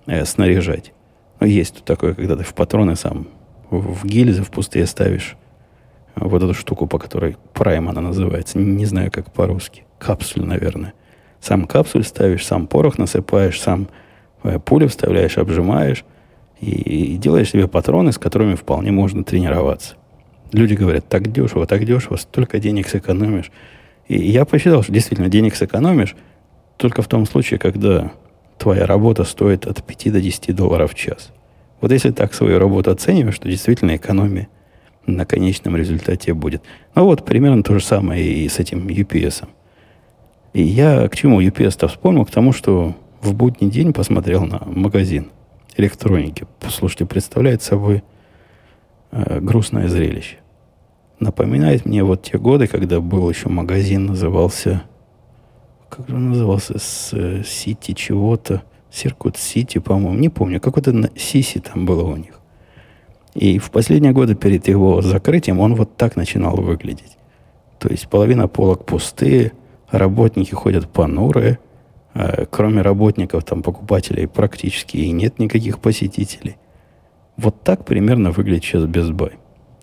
[0.07, 0.93] э, снаряжать.
[1.41, 3.29] Но есть тут такое, когда ты в патроны сам
[3.71, 5.37] в, в гильзы в пустые ставишь
[6.15, 8.59] вот эту штуку, по которой прайм она называется.
[8.59, 9.85] Не, не знаю, как по-русски.
[9.99, 10.95] Капсуль, наверное.
[11.47, 13.87] Сам капсуль ставишь, сам порох насыпаешь, сам
[14.43, 16.05] э, пули вставляешь, обжимаешь
[16.61, 19.95] и, и делаешь себе патроны, с которыми вполне можно тренироваться.
[20.51, 23.53] Люди говорят, так дешево, так дешево, столько денег сэкономишь.
[24.09, 26.17] И я посчитал, что действительно денег сэкономишь
[26.79, 28.11] только в том случае, когда
[28.59, 31.31] твоя работа стоит от 5 до 10 долларов в час.
[31.81, 34.49] Вот если так свою работу оцениваешь, то действительно экономия
[35.07, 36.65] на конечном результате будет.
[36.97, 39.43] Ну вот, примерно то же самое и с этим UPS.
[39.43, 39.49] -ом.
[40.53, 42.25] И я к чему UPS-то вспомнил?
[42.25, 45.31] К тому, что в будний день посмотрел на магазин
[45.77, 46.47] электроники.
[46.61, 48.03] Послушайте, представляет собой
[49.11, 50.37] э, грустное зрелище.
[51.19, 54.83] Напоминает мне вот те годы, когда был еще магазин, назывался...
[55.89, 56.79] Как же он назывался?
[56.79, 58.63] С Сити чего-то.
[58.91, 60.19] Сиркут Сити, по-моему.
[60.19, 60.61] Не помню.
[60.61, 62.41] Какой-то Сиси там было у них.
[63.35, 67.19] И в последние годы перед его закрытием он вот так начинал выглядеть.
[67.79, 69.53] То есть половина полок пустые–
[69.91, 71.59] работники ходят понурые,
[72.15, 76.57] а кроме работников, там, покупателей практически и нет никаких посетителей.
[77.37, 79.33] Вот так примерно выглядит сейчас Best.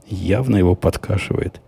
[0.08, 1.62] Явно его подкашивает.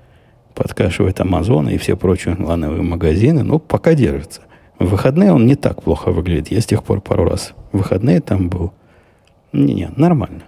[0.55, 4.41] Подкашивает Amazon и все прочие онлайновые магазины, но пока держится.
[4.79, 6.49] В выходные он не так плохо выглядит.
[6.49, 8.73] Я с тех пор пару раз в выходные там был.
[9.53, 10.43] Не-не, нормально.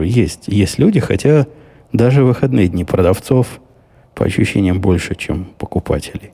[0.00, 1.46] Есть, есть люди, хотя
[1.92, 3.60] даже выходные дни продавцов
[4.14, 6.32] по ощущениям больше, чем покупателей.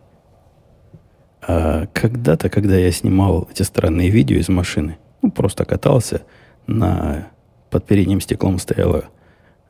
[1.42, 6.22] А когда-то, когда я снимал эти странные видео из машины, ну, просто катался,
[6.66, 7.28] на,
[7.70, 9.06] под передним стеклом стояла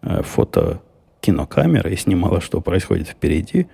[0.03, 0.83] э, фото
[1.21, 3.69] кинокамера и снимала, что происходит впереди.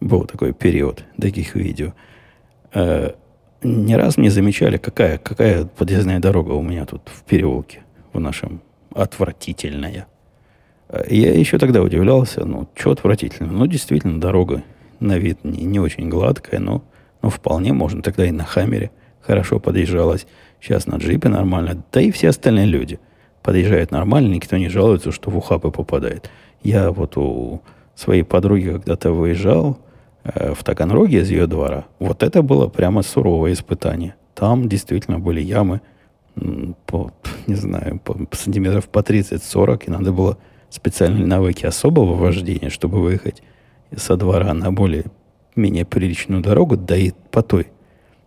[0.00, 1.92] Был такой период таких видео.
[2.72, 3.12] Э,
[3.62, 7.82] ни разу не замечали, какая, какая подъездная дорога у меня тут в переулке,
[8.14, 8.62] в нашем
[8.94, 10.06] отвратительная.
[10.88, 13.52] Э, я еще тогда удивлялся, ну, что отвратительно.
[13.52, 14.62] Ну, действительно, дорога
[14.98, 16.82] на вид не, не очень гладкая, но
[17.30, 18.02] вполне можно.
[18.02, 20.26] Тогда и на Хаммере хорошо подъезжалось.
[20.60, 21.82] Сейчас на джипе нормально.
[21.92, 22.98] Да и все остальные люди
[23.42, 24.34] подъезжают нормально.
[24.34, 26.30] Никто не жалуется, что в ухапы попадает.
[26.62, 27.62] Я вот у
[27.94, 29.78] своей подруги когда-то выезжал
[30.24, 31.84] э, в Таганроге из ее двора.
[31.98, 34.14] Вот это было прямо суровое испытание.
[34.34, 35.80] Там действительно были ямы
[36.86, 37.12] по,
[37.46, 40.38] не знаю, по сантиметров по 30-40, и надо было
[40.70, 43.42] специальные навыки особого вождения, чтобы выехать
[43.96, 45.04] со двора на более
[45.56, 47.68] менее приличную дорогу, да и по той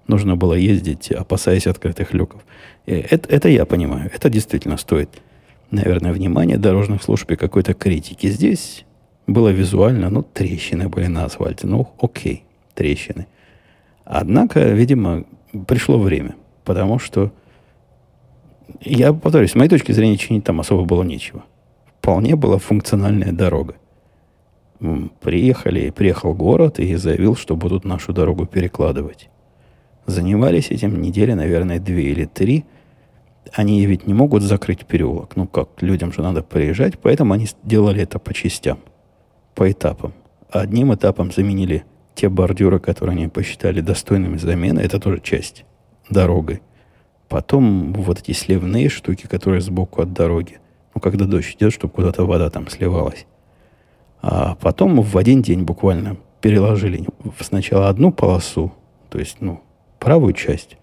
[0.07, 2.45] нужно было ездить, опасаясь открытых люков.
[2.85, 4.09] Это, это я понимаю.
[4.13, 5.09] Это действительно стоит,
[5.71, 8.27] наверное, внимания дорожных служб и какой-то критики.
[8.27, 8.85] Здесь
[9.27, 11.67] было визуально, ну, трещины были на асфальте.
[11.67, 13.27] Ну, окей, трещины.
[14.05, 15.25] Однако, видимо,
[15.67, 17.33] пришло время, потому что,
[18.79, 21.43] я повторюсь, с моей точки зрения, чинить там особо было нечего.
[21.99, 23.75] Вполне была функциональная дорога.
[24.79, 29.29] Приехали, приехал город и заявил, что будут нашу дорогу перекладывать.
[30.05, 32.65] Занимались этим недели, наверное, две или три.
[33.53, 35.35] Они ведь не могут закрыть переулок.
[35.35, 38.79] Ну как, людям же надо приезжать, поэтому они сделали это по частям,
[39.55, 40.13] по этапам.
[40.49, 45.65] Одним этапом заменили те бордюры, которые они посчитали достойными замены, это тоже часть
[46.09, 46.61] дороги.
[47.29, 50.59] Потом вот эти сливные штуки, которые сбоку от дороги.
[50.95, 53.25] Ну, когда дождь идет, чтобы куда-то вода там сливалась.
[54.21, 57.05] А потом в один день буквально переложили
[57.39, 58.73] сначала одну полосу,
[59.09, 59.61] то есть, ну,
[59.99, 60.77] правую часть,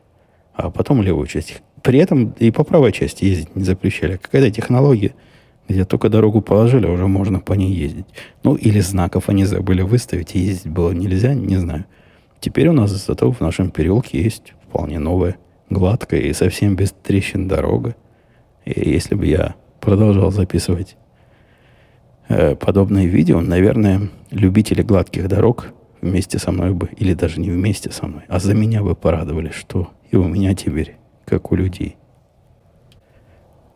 [0.54, 1.62] а потом левую часть.
[1.82, 4.16] При этом и по правой части ездить не запрещали.
[4.16, 5.14] Какая-то технология,
[5.68, 8.06] где только дорогу положили, уже можно по ней ездить.
[8.42, 11.84] Ну, или знаков они забыли выставить, и ездить было нельзя, не знаю.
[12.40, 15.36] Теперь у нас зато в нашем переулке есть вполне новая,
[15.70, 17.96] гладкая и совсем без трещин дорога.
[18.64, 20.96] И если бы я продолжал записывать
[22.28, 27.90] э, подобные видео, наверное, любители гладких дорог вместе со мной бы, или даже не вместе
[27.90, 31.96] со мной, а за меня бы порадовали, что и у меня теперь, как у людей.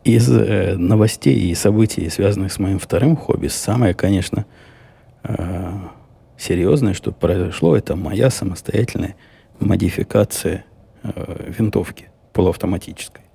[0.03, 4.45] Из э, новостей и событий, связанных с моим вторым хобби, самое, конечно,
[5.23, 5.71] э,
[6.37, 9.15] серьезное, что произошло, это моя самостоятельная
[9.59, 10.65] модификация
[11.03, 13.25] э, винтовки полуавтоматической.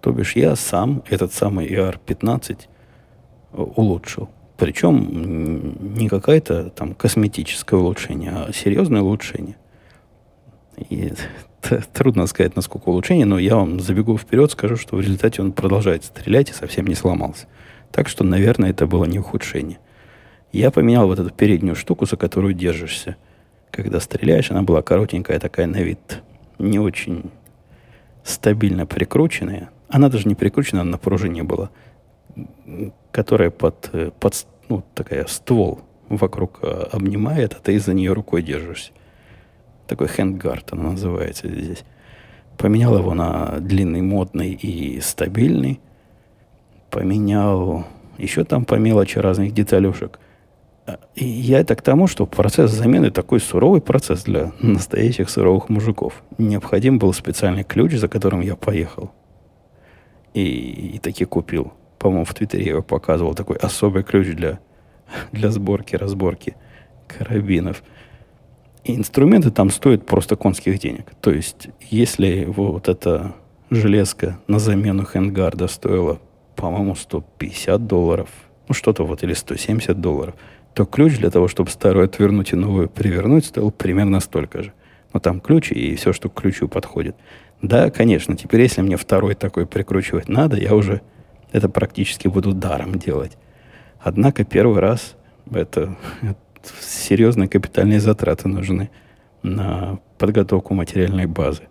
[0.00, 2.58] То бишь я сам этот самый ER-15
[3.52, 4.28] улучшил.
[4.60, 9.56] Причем не какое-то там косметическое улучшение, а серьезное улучшение.
[10.90, 11.14] И
[11.94, 16.04] трудно сказать, насколько улучшение, но я вам забегу вперед, скажу, что в результате он продолжает
[16.04, 17.46] стрелять и совсем не сломался.
[17.90, 19.78] Так что, наверное, это было не ухудшение.
[20.52, 23.16] Я поменял вот эту переднюю штуку, за которую держишься.
[23.70, 26.22] Когда стреляешь, она была коротенькая такая на вид,
[26.58, 27.30] не очень
[28.24, 29.70] стабильно прикрученная.
[29.88, 31.70] Она даже не прикручена, на пружине была
[33.12, 38.42] которая под, э, под ну, такая ствол вокруг э, обнимает, а ты за нее рукой
[38.42, 38.92] держишься.
[39.86, 41.84] Такой хендгард она называется здесь.
[42.56, 45.80] Поменял его на длинный, модный и стабильный.
[46.90, 47.86] Поменял
[48.18, 50.20] еще там по мелочи разных деталюшек.
[50.86, 55.68] А, и я это к тому, что процесс замены такой суровый процесс для настоящих суровых
[55.68, 56.22] мужиков.
[56.38, 59.10] Необходим был специальный ключ, за которым я поехал.
[60.34, 64.58] И, и таки купил по-моему, в Твиттере я его показывал, такой особый ключ для,
[65.32, 66.56] для сборки, разборки
[67.06, 67.82] карабинов.
[68.84, 71.12] И инструменты там стоят просто конских денег.
[71.20, 73.34] То есть, если вот эта
[73.68, 76.18] железка на замену хендгарда стоила,
[76.56, 78.30] по-моему, 150 долларов,
[78.66, 80.34] ну что-то вот, или 170 долларов,
[80.72, 84.72] то ключ для того, чтобы старую отвернуть и новую привернуть, стоил примерно столько же.
[85.12, 87.14] Но там ключ и все, что к ключу подходит.
[87.60, 91.02] Да, конечно, теперь если мне второй такой прикручивать надо, я уже
[91.52, 93.36] это практически буду даром делать.
[94.00, 95.16] Однако первый раз
[95.52, 96.36] это, это
[96.80, 98.90] серьезные капитальные затраты нужны
[99.42, 101.62] на подготовку материальной базы.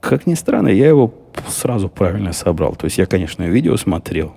[0.00, 1.14] Как ни странно, я его
[1.48, 2.74] сразу правильно собрал.
[2.74, 4.34] То есть я, конечно, видео смотрел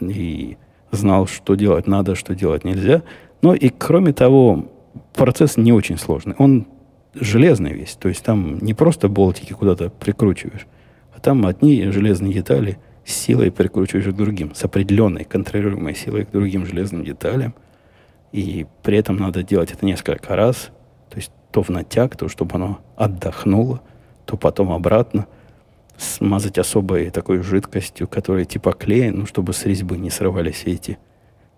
[0.00, 0.56] и
[0.90, 3.02] знал, что делать надо, что делать нельзя.
[3.42, 4.66] Но и кроме того,
[5.14, 6.34] процесс не очень сложный.
[6.38, 6.66] Он
[7.14, 7.94] железный весь.
[7.96, 10.66] То есть там не просто болтики куда-то прикручиваешь,
[11.22, 16.66] там одни железные детали с силой прикручиваешь к другим, с определенной контролируемой силой к другим
[16.66, 17.54] железным деталям.
[18.32, 20.70] И при этом надо делать это несколько раз.
[21.10, 23.82] То есть то в натяг, то чтобы оно отдохнуло,
[24.24, 25.26] то потом обратно
[25.96, 30.98] смазать особой такой жидкостью, которая типа клея, ну, чтобы с резьбы не срывались эти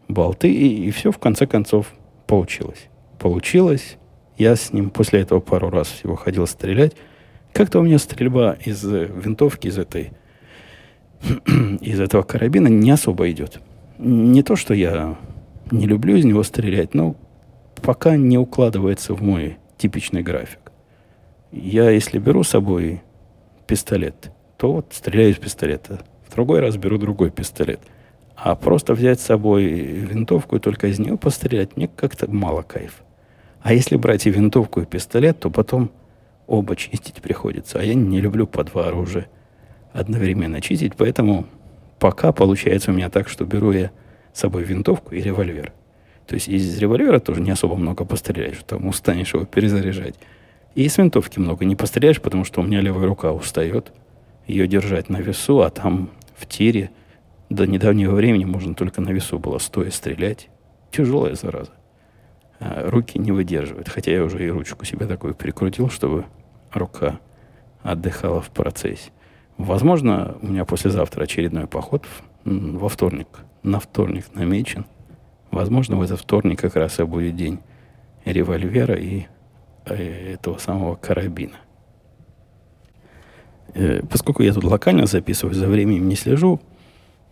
[0.08, 0.52] болты.
[0.52, 1.92] И, и все в конце концов
[2.26, 2.88] получилось.
[3.18, 3.96] Получилось.
[4.36, 6.94] Я с ним после этого пару раз всего ходил стрелять.
[7.54, 10.10] Как-то у меня стрельба из э, винтовки, из этой,
[11.80, 13.60] из этого карабина не особо идет.
[13.96, 15.16] Не то, что я
[15.70, 17.14] не люблю из него стрелять, но
[17.80, 20.72] пока не укладывается в мой типичный график.
[21.52, 23.02] Я, если беру с собой
[23.68, 26.00] пистолет, то вот стреляю из пистолета.
[26.28, 27.78] В другой раз беру другой пистолет.
[28.34, 33.04] А просто взять с собой винтовку и только из нее пострелять, мне как-то мало кайф.
[33.62, 35.92] А если брать и винтовку, и пистолет, то потом
[36.46, 37.78] оба чистить приходится.
[37.78, 39.26] А я не люблю по два оружия
[39.92, 41.46] одновременно чистить, поэтому
[41.98, 43.90] пока получается у меня так, что беру я
[44.32, 45.72] с собой винтовку и револьвер.
[46.26, 50.16] То есть из револьвера тоже не особо много постреляешь, там устанешь его перезаряжать.
[50.74, 53.92] И с винтовки много не постреляешь, потому что у меня левая рука устает
[54.46, 56.90] ее держать на весу, а там в тире
[57.48, 60.48] до недавнего времени можно только на весу было стоя стрелять.
[60.90, 61.72] Тяжелая зараза.
[62.64, 63.88] А руки не выдерживают.
[63.88, 66.24] Хотя я уже и ручку себе такую прикрутил, чтобы
[66.72, 67.20] рука
[67.82, 69.10] отдыхала в процессе.
[69.58, 72.06] Возможно, у меня послезавтра очередной поход
[72.44, 73.28] во вторник.
[73.62, 74.86] На вторник намечен.
[75.50, 77.60] Возможно, в этот вторник как раз и будет день
[78.24, 79.26] револьвера и
[79.84, 81.56] э, этого самого карабина.
[83.74, 86.60] Э, поскольку я тут локально записываю, за временем не слежу,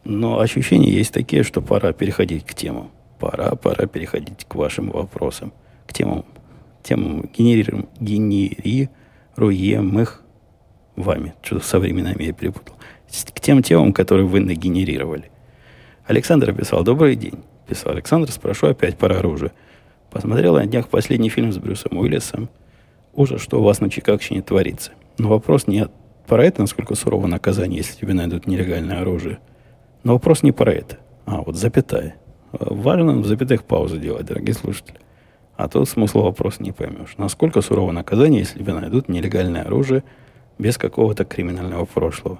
[0.05, 2.91] но ощущения есть такие, что пора переходить к темам.
[3.23, 5.53] Пора, пора переходить к вашим вопросам,
[5.87, 6.25] к темам,
[6.83, 10.25] темам генерируем, генерируем их
[10.97, 11.33] вами.
[11.41, 12.75] Что-то со временами я перепутал.
[13.33, 15.31] К тем темам, которые вы нагенерировали.
[16.05, 17.45] Александр писал, добрый день.
[17.69, 19.53] Писал Александр, спрошу опять про оружие.
[20.11, 22.49] Посмотрел на днях последний фильм с Брюсом Уиллисом.
[23.15, 24.91] Ужас, что у вас на Чикагщине творится.
[25.19, 25.87] Но вопрос не
[26.27, 29.39] про это, насколько сурово наказание, если тебе найдут нелегальное оружие.
[30.03, 30.99] Но вопрос не про это.
[31.25, 32.17] А, вот запятая.
[32.53, 34.99] Важно в запятых паузы делать, дорогие слушатели.
[35.57, 37.15] А то смысл вопроса не поймешь.
[37.17, 40.05] Насколько сурово наказание, если тебе найдут нелегальное оружие
[40.59, 42.39] без какого-то криминального прошлого.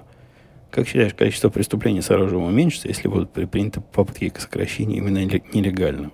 [0.69, 6.13] Как считаешь, количество преступлений с оружием уменьшится, если будут предприняты попытки к сокращению именно нелегального?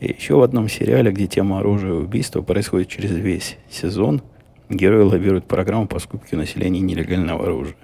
[0.00, 4.22] И еще в одном сериале, где тема оружия и убийства происходит через весь сезон,
[4.70, 7.76] герои лоббируют программу по скупке населения нелегального оружия.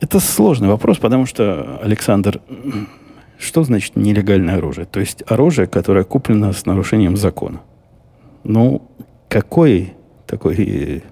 [0.00, 2.40] Это сложный вопрос, потому что, Александр,
[3.38, 4.86] что значит нелегальное оружие?
[4.86, 7.60] То есть оружие, которое куплено с нарушением закона.
[8.44, 8.82] Ну,
[9.28, 9.94] какой
[10.26, 11.02] такой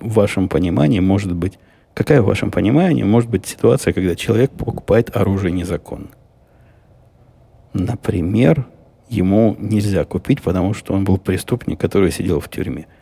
[0.00, 1.58] в вашем понимании может быть,
[1.92, 6.08] какая в вашем понимании может быть ситуация, когда человек покупает оружие незаконно?
[7.74, 8.66] Например,
[9.10, 12.86] ему нельзя купить, потому что он был преступник, который сидел в тюрьме–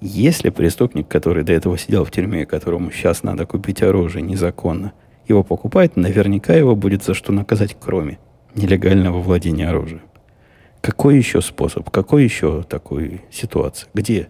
[0.00, 4.92] если преступник, который до этого сидел в тюрьме, которому сейчас надо купить оружие незаконно,
[5.26, 8.18] его покупает, наверняка его будет за что наказать, кроме
[8.54, 10.02] нелегального владения оружием.
[10.80, 13.88] Какой еще способ, какой еще такой ситуация?
[13.92, 14.28] Где?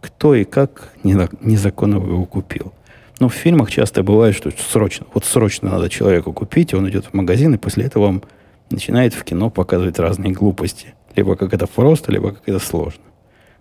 [0.00, 2.72] Кто и как незаконно его купил?
[3.18, 7.06] Но ну, в фильмах часто бывает, что срочно, вот срочно надо человеку купить, он идет
[7.06, 8.22] в магазин, и после этого он
[8.68, 10.94] начинает в кино показывать разные глупости.
[11.14, 13.02] Либо как это просто, либо как это сложно.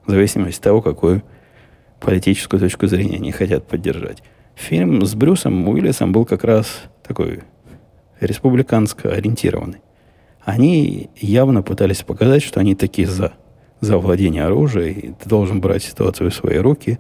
[0.06, 1.24] В зависимости от того, какой
[2.00, 4.22] политическую точку зрения не хотят поддержать.
[4.56, 7.42] Фильм с Брюсом Уиллисом был как раз такой
[8.20, 9.82] республиканско ориентированный.
[10.44, 13.34] Они явно пытались показать, что они такие за,
[13.82, 17.00] за владение оружием, и ты должен брать ситуацию в свои руки.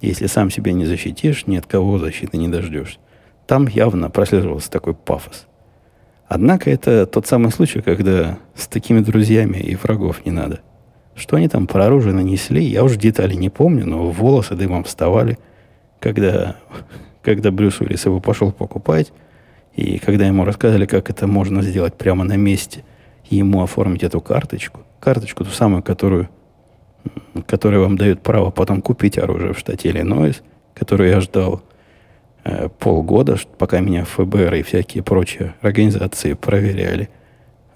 [0.00, 2.98] Если сам себя не защитишь, ни от кого защиты не дождешься.
[3.46, 5.46] Там явно прослеживался такой пафос.
[6.28, 10.60] Однако это тот самый случай, когда с такими друзьями и врагов не надо–
[11.20, 15.38] что они там про оружие нанесли, я уже детали не помню, но волосы дымом вставали,
[16.00, 16.56] когда,
[17.22, 19.12] когда Брюс Уиллис его пошел покупать,
[19.74, 22.84] и когда ему рассказали, как это можно сделать прямо на месте,
[23.28, 26.28] ему оформить эту карточку, карточку ту самую, которую,
[27.46, 30.42] которая вам дает право потом купить оружие в штате Иллинойс,
[30.74, 31.62] которую я ждал
[32.44, 37.10] э, полгода, пока меня ФБР и всякие прочие организации проверяли–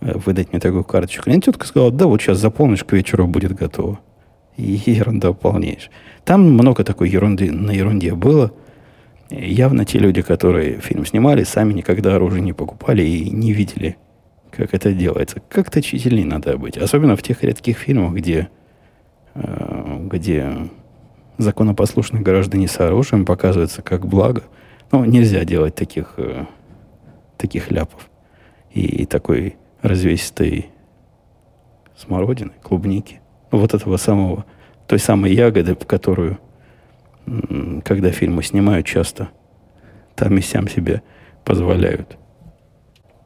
[0.01, 1.31] выдать мне такую карточку.
[1.31, 4.01] И тетка сказала, да, вот сейчас заполнишь, к вечеру будет готово.
[4.57, 5.91] И ерунда полнейшая.
[6.25, 8.53] Там много такой ерунды на ерунде было.
[9.31, 13.97] Явно те люди, которые фильм снимали, сами никогда оружие не покупали и не видели,
[14.51, 15.41] как это делается.
[15.49, 16.77] Как-то тщательнее надо быть.
[16.77, 18.49] Особенно в тех редких фильмах, где,
[19.35, 20.69] э, где
[21.39, 24.45] законопослушные граждане с оружием показываются как благо.
[24.93, 26.45] Ну, нельзя делать таких, э,
[27.37, 28.09] таких ляпов.
[28.73, 30.71] И такой развесистой
[31.95, 33.21] смородины, клубники.
[33.53, 34.47] Ну, вот этого самого,
[34.87, 36.39] той самой ягоды, которую,
[37.85, 39.29] когда фильмы снимают, часто
[40.17, 41.03] там и сям себе
[41.45, 42.17] позволяют.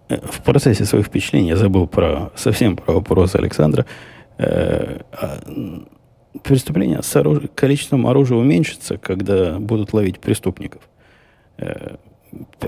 [0.08, 3.86] Э, в процессе своих впечатлений я забыл про, совсем про вопрос Александра.
[4.38, 5.38] Э, а,
[6.42, 10.82] преступление с оружием, количеством оружия уменьшится, когда будут ловить преступников.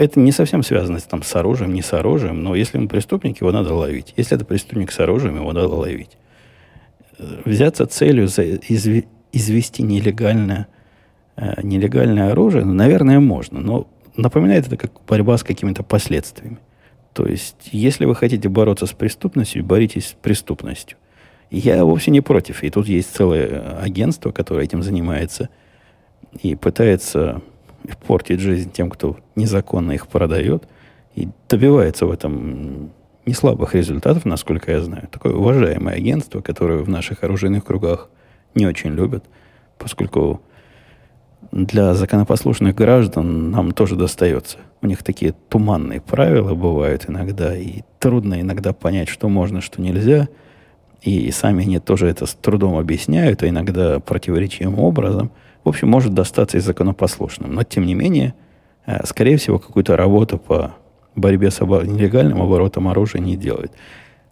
[0.01, 3.41] Э, это не совсем связано там, с оружием, не с оружием, но если он преступник,
[3.41, 4.15] его надо ловить.
[4.17, 6.17] Если это преступник с оружием, его надо ловить.
[7.45, 9.05] Взяться целью за изв...
[9.33, 10.67] извести нелегальное,
[11.37, 13.87] э, нелегальное оружие, ну, наверное, можно, но
[14.17, 16.59] напоминает это как борьба с какими-то последствиями.
[17.13, 20.97] То есть, если вы хотите бороться с преступностью, боритесь с преступностью.
[21.51, 22.63] Я вовсе не против.
[22.63, 25.49] И тут есть целое агентство, которое этим занимается
[26.41, 27.43] и пытается
[27.99, 30.65] портить жизнь тем, кто незаконно их продает,
[31.15, 32.91] и добивается в этом
[33.27, 35.09] не слабых результатов, насколько я знаю.
[35.11, 38.09] Такое уважаемое агентство, которое в наших оружейных кругах
[38.55, 39.25] не очень любят,
[39.79, 40.41] поскольку
[41.53, 44.59] для законопослушных граждан нам тоже достается.
[44.83, 50.29] У них такие туманные правила бывают иногда, и трудно иногда понять, что можно, что нельзя.
[51.03, 55.31] И сами они тоже это с трудом объясняют, а иногда противоречивым образом.
[55.65, 57.53] В общем, может достаться и законопослушным.
[57.53, 58.35] Но, тем не менее,
[58.87, 60.75] э, скорее всего, какую-то работу по
[61.15, 63.73] борьбе с нелегальным оборотом оружия не делают.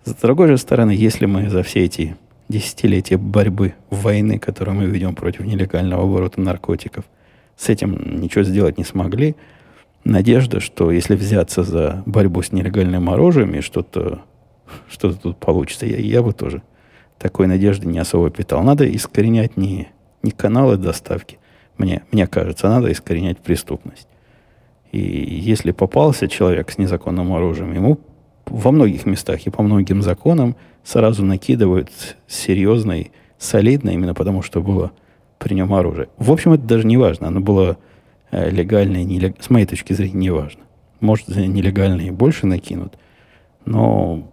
[0.04, 2.16] С другой же стороны, если мы за все эти
[2.48, 7.04] десятилетия борьбы, войны, которую мы ведем против нелегального оборота наркотиков,
[7.56, 9.36] с этим ничего сделать не смогли,
[10.04, 14.22] надежда, что если взяться за борьбу с нелегальным оружием и что-то
[14.88, 16.62] что тут получится, я, я бы тоже
[17.18, 18.62] такой надежды не особо питал.
[18.62, 19.88] Надо искоренять не,
[20.22, 21.38] не каналы доставки,
[21.76, 24.08] мне, мне кажется, надо искоренять преступность.
[24.90, 28.00] И если попался человек с незаконным оружием, ему
[28.46, 31.90] во многих местах и по многим законам сразу накидывают
[32.26, 33.04] серьезно
[33.38, 34.92] солидно, именно потому что было
[35.38, 36.08] при нем оружие.
[36.16, 37.28] В общем, это даже не важно.
[37.28, 37.78] Оно было
[38.30, 39.36] э, легальное, нелег...
[39.40, 40.62] с моей точки зрения, не важно.
[41.00, 42.98] Может, нелегальные больше накинут,
[43.64, 44.28] но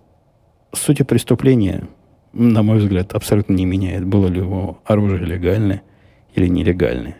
[0.74, 1.88] суть преступления,
[2.36, 5.82] на мой взгляд, абсолютно не меняет, было ли его оружие легальное
[6.34, 7.18] или нелегальное.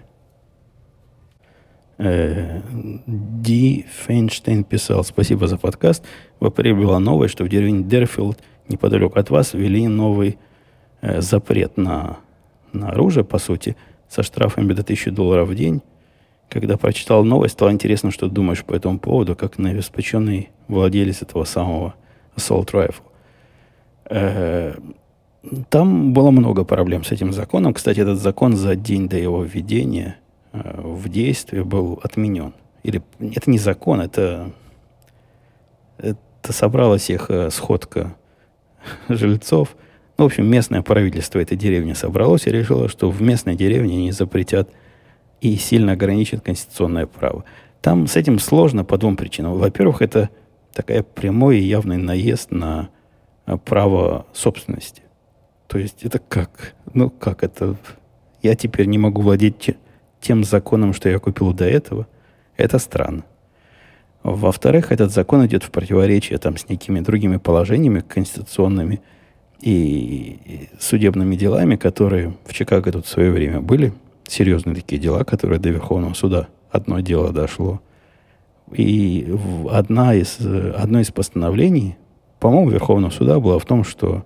[1.98, 2.62] Э,
[3.08, 6.04] Ди Фейнштейн писал, спасибо за подкаст.
[6.42, 10.38] В апреле была новость, что в деревне Дерфилд, неподалеку от вас, ввели новый
[11.00, 12.18] э, запрет на,
[12.74, 13.78] на оружие, по сути,
[14.10, 15.82] со штрафами до 1000 долларов в день.
[16.50, 21.96] Когда прочитал новость, стало интересно, что думаешь по этому поводу, как новоспеченный владелец этого самого
[22.36, 23.04] Assault Rifle.
[24.10, 24.76] Э,
[25.70, 27.74] там было много проблем с этим законом.
[27.74, 30.18] Кстати, этот закон за день до его введения–
[30.56, 32.54] Э, в действие был отменен.
[32.84, 34.52] Или это не закон, это,
[35.98, 36.18] это
[36.54, 38.16] собралась их э, сходка
[39.10, 39.76] жильцов.
[40.18, 44.12] Ну, в общем, местное правительство этой деревни собралось и решило, что в местной деревне они
[44.12, 44.70] запретят
[45.42, 47.44] и сильно ограничат конституционное право.
[47.82, 49.58] Там с этим сложно по двум причинам.
[49.58, 50.30] Во-первых, это
[50.74, 52.90] такая прямой и явный наезд на
[53.46, 55.02] э, право собственности.
[55.68, 56.76] То есть это как?
[56.94, 57.76] Ну, как это?
[58.42, 59.76] Я теперь не могу владеть
[60.22, 62.08] тем законом, что я купил до этого,
[62.58, 63.24] это странно.
[64.24, 69.02] Во-вторых, этот закон идет в противоречие там, с некими другими положениями конституционными
[69.62, 73.94] и судебными делами, которые в Чикаго тут в свое время были.
[74.28, 77.82] Серьезные такие дела, которые до Верховного суда одно дело дошло.
[78.72, 79.32] И
[79.70, 81.96] одна из, одно из постановлений,
[82.40, 84.26] по-моему, Верховного суда было в том, что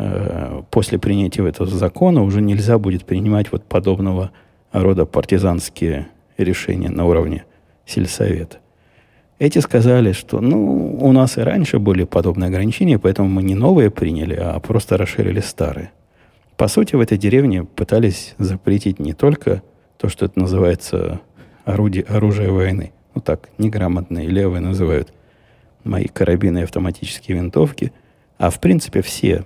[0.00, 4.30] э, после принятия этого закона уже нельзя будет принимать вот подобного
[4.72, 7.44] рода партизанские решения на уровне
[7.86, 8.58] сельсовета.
[9.38, 13.90] Эти сказали, что ну, у нас и раньше были подобные ограничения, поэтому мы не новые
[13.90, 15.92] приняли, а просто расширили старые.
[16.56, 19.62] По сути, в этой деревне пытались запретить не только
[19.96, 21.20] то, что это называется
[21.64, 22.92] орудие, оружие войны.
[23.14, 25.12] Ну так, неграмотные левые называют
[25.84, 27.92] мои карабины и автоматические винтовки.
[28.36, 29.44] А в принципе все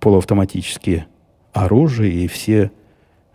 [0.00, 1.06] полуавтоматические
[1.52, 2.70] оружия и все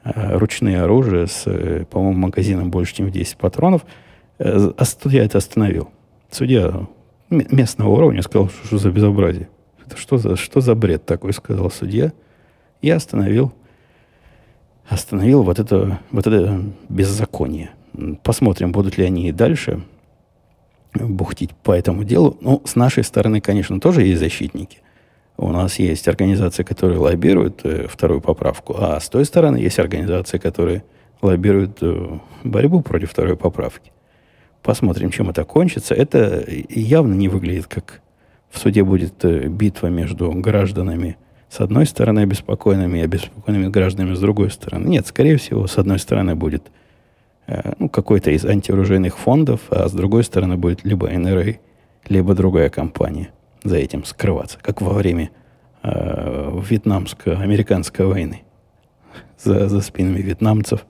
[0.06, 3.86] Э, ручные оружия с, э, по-моему, магазином больше, чем в 10 патронов.
[4.38, 5.90] Э, а судья это остановил.
[6.30, 6.88] Судья
[7.32, 9.50] местного уровня сказал, что, что за безобразие.
[9.84, 12.14] Это что за, что за бред такой, сказал судья.
[12.84, 13.52] И остановил,
[14.88, 17.72] остановил вот это, вот это беззаконие.
[18.22, 19.82] Посмотрим, будут ли они и дальше
[20.94, 22.38] бухтить по этому делу.
[22.42, 24.80] Ну, с нашей стороны, конечно, тоже есть защитники.
[25.38, 30.38] У нас есть организации, которые лоббируют э, вторую поправку, а с той стороны есть организации,
[30.38, 30.84] которые
[31.22, 33.92] лоббируют э, борьбу против второй поправки.
[34.62, 35.94] Посмотрим, чем это кончится.
[35.94, 38.02] Это явно не выглядит как
[38.50, 41.18] в суде будет э, битва между гражданами
[41.50, 44.88] с одной стороны обеспокоенными и обеспокоенными гражданами с другой стороны.
[44.88, 46.64] Нет, скорее всего, с одной стороны будет
[47.48, 51.58] э, ну, какой-то из антиоружейных фондов, а с другой стороны будет либо НРА,
[52.08, 53.32] либо другая компания–
[53.66, 55.32] за этим скрываться, как во время
[55.84, 58.44] э, вьетнамско-американской войны.
[59.38, 60.86] За, за спинами вьетнамцев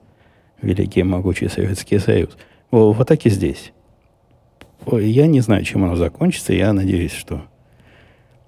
[0.62, 2.36] великий могучий Советский Союз.
[2.70, 3.72] Вот, вот так и здесь.
[4.86, 6.52] Я не знаю, чем оно закончится.
[6.52, 7.42] Я надеюсь, что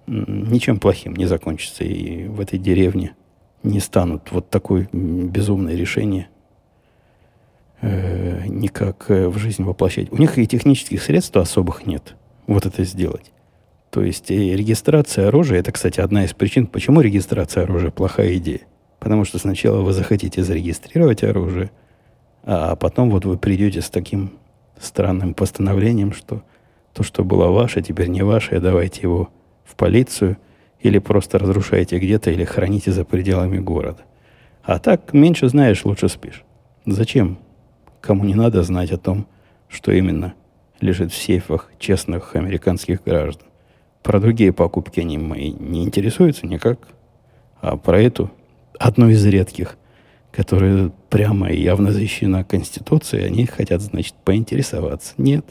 [0.06, 1.84] ничем плохим не закончится.
[1.84, 3.14] И в этой деревне
[3.62, 6.28] не станут вот такое безумное решение
[7.80, 10.12] э, никак э, в жизнь воплощать.
[10.12, 12.14] У них и технических средств особых нет
[12.46, 13.32] вот это сделать.
[13.90, 18.60] То есть регистрация оружия, это, кстати, одна из причин, почему регистрация оружия плохая идея.
[18.98, 21.70] Потому что сначала вы захотите зарегистрировать оружие,
[22.42, 24.32] а потом вот вы придете с таким
[24.78, 26.42] странным постановлением, что
[26.92, 29.30] то, что было ваше, теперь не ваше, давайте его
[29.64, 30.36] в полицию,
[30.80, 34.02] или просто разрушаете где-то, или храните за пределами города.
[34.62, 36.44] А так, меньше знаешь, лучше спишь.
[36.86, 37.38] Зачем?
[38.00, 39.26] Кому не надо знать о том,
[39.68, 40.34] что именно
[40.80, 43.47] лежит в сейфах честных американских граждан.
[44.08, 46.78] Про другие покупки они мои не интересуются никак.
[47.60, 48.30] А про эту,
[48.78, 49.76] одну из редких,
[50.32, 55.12] которая прямо и явно защищена Конституцией, они хотят, значит, поинтересоваться.
[55.18, 55.44] Нет.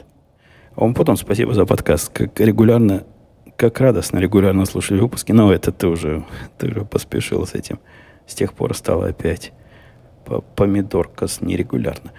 [0.74, 2.08] А вам потом спасибо за подкаст.
[2.08, 3.04] Как регулярно,
[3.56, 5.30] как радостно регулярно слушали выпуски.
[5.30, 6.24] Но это ты уже,
[6.58, 7.78] ты уже поспешил с этим.
[8.26, 9.52] С тех пор стало опять
[10.56, 12.10] помидорка с нерегулярно.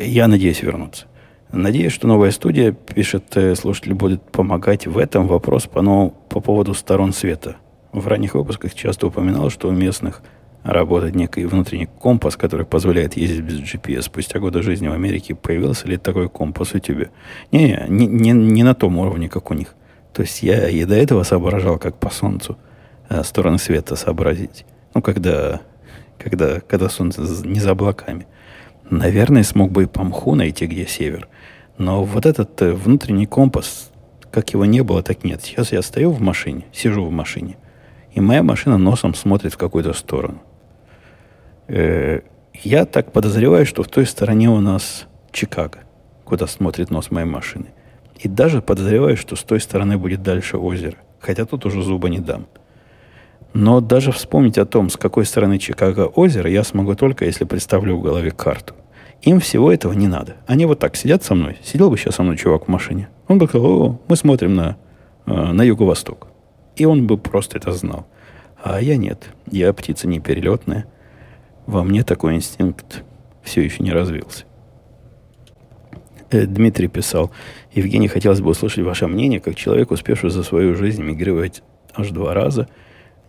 [0.00, 1.06] Я надеюсь вернуться.
[1.52, 6.40] Надеюсь, что новая студия, пишет э, слушатель, будет помогать в этом вопрос по, но, по
[6.40, 7.56] поводу сторон света.
[7.92, 10.22] В ранних выпусках часто упоминал, что у местных
[10.62, 14.02] работает некий внутренний компас, который позволяет ездить без GPS.
[14.02, 17.08] Спустя годы жизни в Америке появился ли такой компас у тебя?
[17.50, 19.74] Не, не, не, не на том уровне, как у них.
[20.12, 22.58] То есть я и до этого соображал, как по Солнцу
[23.08, 24.64] а, стороны света сообразить.
[24.94, 25.62] Ну, когда,
[26.16, 28.28] когда, когда Солнце не за облаками.
[28.88, 31.26] Наверное, смог бы и по мху найти, где север–
[31.80, 33.90] но вот этот э, внутренний компас,
[34.30, 35.40] как его не было, так нет.
[35.42, 37.56] Сейчас я стою в машине, сижу в машине,
[38.12, 40.42] и моя машина носом смотрит в какую-то сторону.
[41.68, 42.20] Э,
[42.52, 45.78] я так подозреваю, что в той стороне у нас Чикаго,
[46.24, 47.72] куда смотрит нос моей машины.
[48.18, 50.98] И даже подозреваю, что с той стороны будет дальше озеро.
[51.18, 52.46] Хотя тут уже зуба не дам.
[53.54, 57.96] Но даже вспомнить о том, с какой стороны Чикаго озеро, я смогу только, если представлю
[57.96, 58.74] в голове карту.
[59.22, 60.36] Им всего этого не надо.
[60.46, 61.58] Они вот так сидят со мной.
[61.62, 63.08] Сидел бы сейчас со мной чувак в машине.
[63.28, 64.76] Он бы сказал, о, мы смотрим на,
[65.26, 66.28] э, на юго-восток.
[66.76, 68.06] И он бы просто это знал.
[68.62, 69.30] А я нет.
[69.50, 70.86] Я птица не перелетная.
[71.66, 73.04] Во мне такой инстинкт
[73.42, 74.44] все еще не развился.
[76.30, 77.30] Э, Дмитрий писал,
[77.72, 81.62] Евгений, хотелось бы услышать ваше мнение, как человек, успевший за свою жизнь мигрировать
[81.94, 82.68] аж два раза,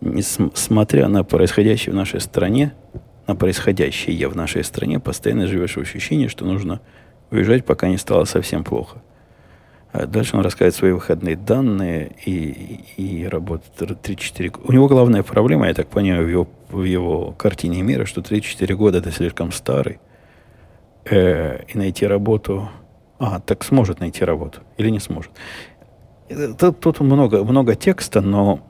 [0.00, 2.72] несмотря на происходящее в нашей стране,
[3.26, 6.80] на происходящее в нашей стране, постоянно живешь в ощущении, что нужно
[7.30, 9.02] уезжать, пока не стало совсем плохо.
[9.92, 15.22] А дальше он рассказывает свои выходные данные и, и, и работает 3-4 У него главная
[15.22, 19.52] проблема, я так понимаю, в его, в его картине мира, что 3-4 года это слишком
[19.52, 20.00] старый.
[21.04, 22.70] Э, и найти работу...
[23.18, 25.30] А, так сможет найти работу или не сможет.
[26.58, 28.60] Тут, тут много, много текста, но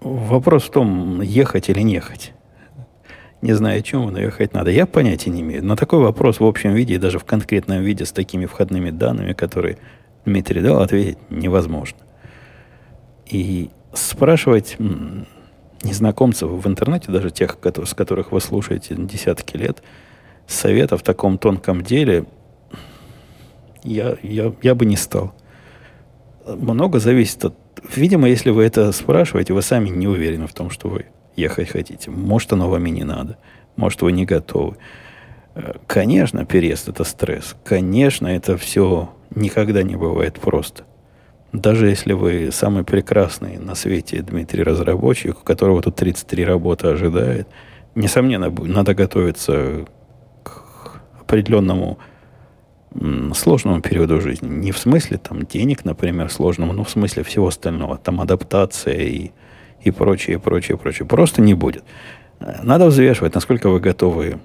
[0.00, 2.32] вопрос в том, ехать или не ехать
[3.42, 4.70] не знаю, о чем, но ехать надо.
[4.70, 5.64] Я понятия не имею.
[5.64, 9.32] На такой вопрос в общем виде и даже в конкретном виде с такими входными данными,
[9.32, 9.78] которые
[10.24, 11.98] Дмитрий дал, ответить невозможно.
[13.26, 14.76] И спрашивать
[15.82, 19.82] незнакомцев в интернете, даже тех, с которых вы слушаете десятки лет,
[20.46, 22.26] совета в таком тонком деле
[23.82, 25.34] я, я, я бы не стал.
[26.46, 27.54] Много зависит от...
[27.96, 32.10] Видимо, если вы это спрашиваете, вы сами не уверены в том, что вы ехать хотите.
[32.10, 33.38] Может, оно вам и не надо.
[33.76, 34.76] Может, вы не готовы.
[35.54, 37.56] Э, конечно, переезд– это стресс.
[37.64, 40.84] Конечно, это все никогда не бывает просто.
[41.52, 47.46] Даже если вы самый прекрасный на свете Дмитрий разработчик, у которого тут 33 работы ожидает,
[47.94, 49.84] несомненно, надо готовиться
[50.42, 51.98] к определенному
[53.34, 54.48] сложному периоду жизни.
[54.48, 57.98] Не в смысле там денег, например, сложному, но в смысле всего остального.
[57.98, 59.30] Там адаптация и
[59.82, 61.06] и прочее, прочее, прочее.
[61.06, 61.84] Просто не будет.
[62.62, 64.38] Надо взвешивать, насколько вы готовы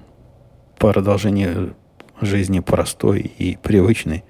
[0.78, 1.76] по продолжению
[2.22, 4.24] жизни простой и привычной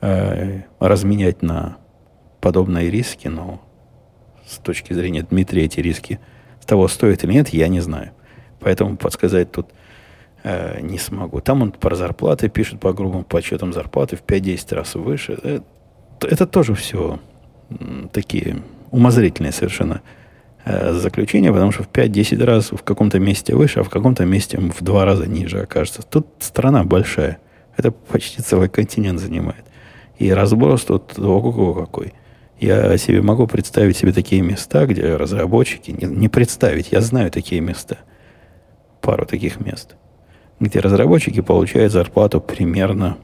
[0.00, 1.76] э, разменять на
[2.40, 3.60] подобные риски, но
[4.46, 6.18] с точки зрения Дмитрия эти риски
[6.70, 8.12] того стоят или нет, я не знаю.
[8.60, 9.70] Поэтому подсказать тут
[10.44, 11.40] э, не смогу.
[11.40, 15.32] Там он про зарплаты пишет по грубым подсчетам зарплаты в 5-10 раз выше.
[15.32, 15.64] Это,
[16.22, 17.18] это тоже все
[18.12, 18.62] такие
[18.92, 20.00] умозрительные совершенно
[20.64, 24.58] э, заключение, потому что в 5-10 раз в каком-то месте выше, а в каком-то месте
[24.58, 26.02] в два раза ниже окажется.
[26.02, 27.38] Тут страна большая.
[27.76, 29.64] Это почти целый континент занимает.
[30.18, 32.12] И разброс тут ого какой.
[32.60, 37.62] Я себе могу представить себе такие места, где разработчики, не, не представить, я знаю такие
[37.62, 37.96] места,
[39.00, 39.96] пару таких мест,
[40.60, 43.16] где разработчики получают зарплату примерно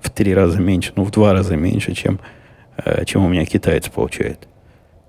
[0.00, 2.20] в три раза меньше, ну, в два раза меньше, чем,
[2.76, 4.46] э, чем у меня китаец получает.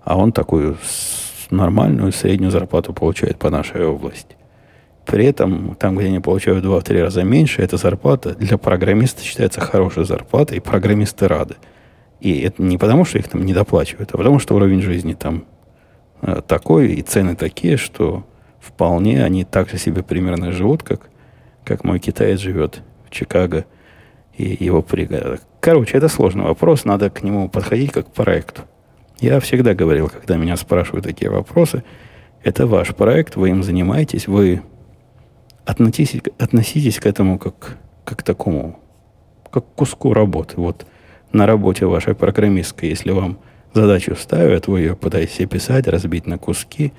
[0.03, 0.77] А он такую
[1.51, 4.35] нормальную среднюю зарплату получают по нашей области.
[5.05, 9.61] При этом, там, где они получают в 2-3 раза меньше, эта зарплата для программиста считается
[9.61, 11.55] хорошей зарплатой, и программисты рады.
[12.19, 15.45] И это не потому, что их там не доплачивают, а потому, что уровень жизни там
[16.21, 18.25] э, такой, и цены такие, что
[18.59, 21.09] вполне они так же себе примерно живут, как,
[21.63, 23.65] как мой китаец живет в Чикаго
[24.35, 25.41] и его пригородах.
[25.59, 28.63] Короче, это сложный вопрос, надо к нему подходить как к проекту.
[29.25, 31.83] Я всегда говорил, когда меня спрашивают такие вопросы,
[32.43, 34.61] это ваш проект, вы им занимаетесь, вы
[35.65, 38.79] относитесь, относитесь к этому как, как такому,
[39.49, 40.57] как к куску работы.
[40.57, 40.85] Вот
[41.31, 43.39] на работе вашей программистской, если вам
[43.73, 46.93] задачу ставят, вы ее пытаетесь писать, разбить на куски,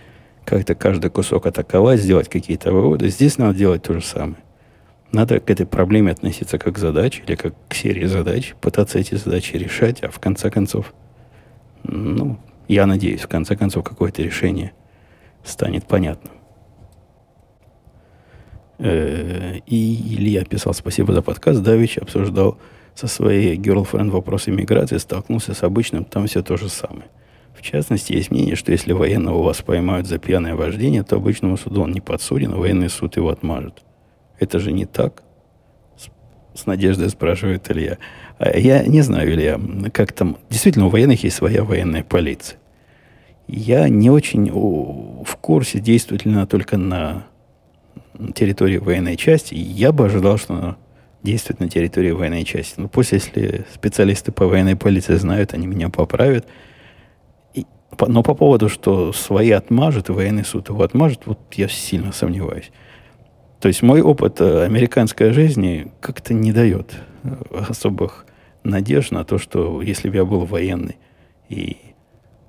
[0.45, 3.09] как-то каждый кусок атаковать, сделать какие-то выводы.
[3.09, 4.43] Здесь надо делать то же самое.
[5.13, 9.15] Надо к этой проблеме относиться как к задаче или как к серии задач, пытаться эти
[9.15, 10.93] задачи решать, а в конце концов,
[11.85, 14.73] ну, я надеюсь, в конце концов какое-то решение
[15.45, 16.35] станет понятным.
[18.79, 21.63] Э, и Илья писал спасибо за подкаст.
[21.63, 22.59] Давич обсуждал
[22.95, 27.09] со своей girlfriend вопросы миграции, столкнулся с обычным, там все то же самое.
[27.55, 31.83] В частности, есть мнение, что если военного вас поймают за пьяное вождение, то обычному суду
[31.83, 33.83] он не подсуден, а военный суд его отмажет.
[34.39, 35.23] Это же не так?
[35.97, 37.97] С, с надеждой спрашивает Илья.
[38.39, 39.61] Я не знаю, Илья,
[39.93, 40.37] как там...
[40.51, 42.59] Действительно, у военных есть своя военная полиция.
[43.49, 47.27] Я не очень в курсе, действует ли она только на
[48.35, 49.55] территории военной части.
[49.55, 50.77] Я бы ожидал, что она
[51.23, 52.75] действует на территории военной части.
[52.79, 56.47] Но пусть, если специалисты по военной полиции знают, они меня поправят.
[57.55, 57.65] И,
[58.07, 62.71] но по поводу, что свои отмажет, и военный суд его отмажет, вот я сильно сомневаюсь.
[63.61, 67.35] То есть мой опыт э, американской жизни как-то не дает э,
[67.69, 68.26] особых
[68.71, 70.97] надежд на то, что если бы я был военный
[71.49, 71.77] и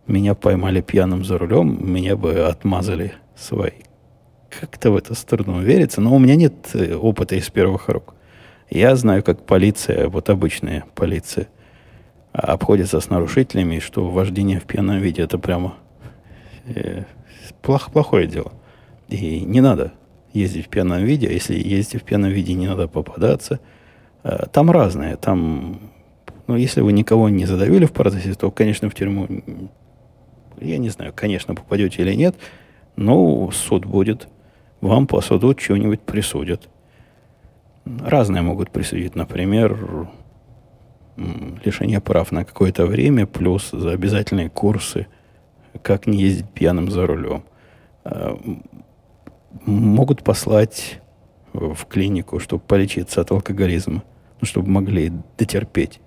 [0.08, 3.84] меня поймали пьяным за рулем, меня бы отмазали свои.
[4.50, 8.16] Как-то в это с трудом верится, но у меня нет э, опыта из первых рук.
[8.70, 11.48] Я знаю, как полиция, вот обычная полиция,
[12.32, 15.76] обходится с нарушителями, что вождение в пьяном виде это прямо
[16.66, 17.04] э,
[17.62, 18.54] плохо, плохое дело.
[19.10, 19.94] И не надо
[20.34, 21.28] ездить в пьяном виде.
[21.28, 23.60] А если ездить в пьяном виде, не надо попадаться.
[24.24, 25.18] Э, там разное.
[25.18, 25.80] Там,
[26.48, 29.28] ну, если вы никого не задавили в процессе, то, конечно, в тюрьму,
[30.60, 32.36] я не знаю, конечно, попадете или нет,
[32.96, 34.30] но суд будет.
[34.80, 36.70] Вам по суду чего-нибудь присудят.
[37.86, 40.08] Разные могут присудить, например,
[41.64, 45.08] лишение прав на какое-то время, плюс за обязательные курсы,
[45.82, 47.44] как не ездить пьяным за рулем.
[48.04, 48.40] А,
[49.66, 51.02] могут послать
[51.54, 54.04] в клинику, чтобы полечиться от алкоголизма,
[54.40, 56.00] ну, чтобы могли дотерпеть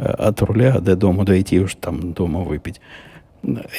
[0.00, 2.80] от руля до дома дойти, уж там дома выпить.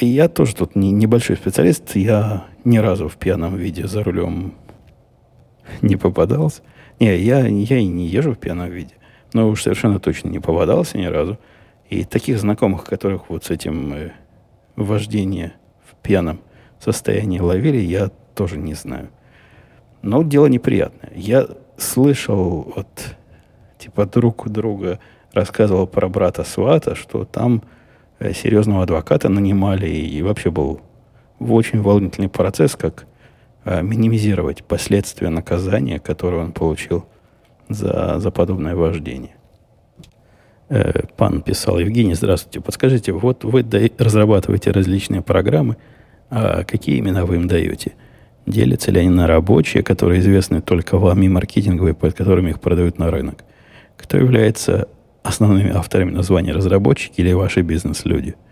[0.00, 4.54] Я тоже тут не, небольшой специалист, я ни разу в пьяном виде за рулем
[5.82, 6.62] не попадался.
[7.00, 8.94] Не, я, я и не езжу в пьяном виде.
[9.32, 11.38] Но уж совершенно точно не попадался ни разу.
[11.88, 14.10] И таких знакомых, которых вот с этим э,
[14.76, 15.54] вождение
[15.84, 16.40] в пьяном
[16.80, 19.10] состоянии ловили, я тоже не знаю.
[20.02, 21.12] Но дело неприятное.
[21.14, 21.46] Я
[21.76, 23.16] слышал от
[23.78, 24.98] типа друг у друга
[25.32, 27.62] рассказывал про брата Свата, что там
[28.18, 30.80] э, серьезного адвоката нанимали и вообще был
[31.38, 33.06] в очень волнительный процесс, как
[33.64, 37.04] а, минимизировать последствия наказания, которое он получил
[37.68, 39.36] за, за подобное вождение.
[40.68, 43.64] Э, пан писал, Евгений, здравствуйте, подскажите, вот вы
[43.98, 45.76] разрабатываете различные программы,
[46.30, 47.92] а какие именно вы им даете?
[48.46, 52.98] Делятся ли они на рабочие, которые известны только вам, и маркетинговые, под которыми их продают
[52.98, 53.44] на рынок?
[53.96, 54.88] Кто является
[55.22, 58.34] основными авторами названия разработчики или ваши бизнес-люди–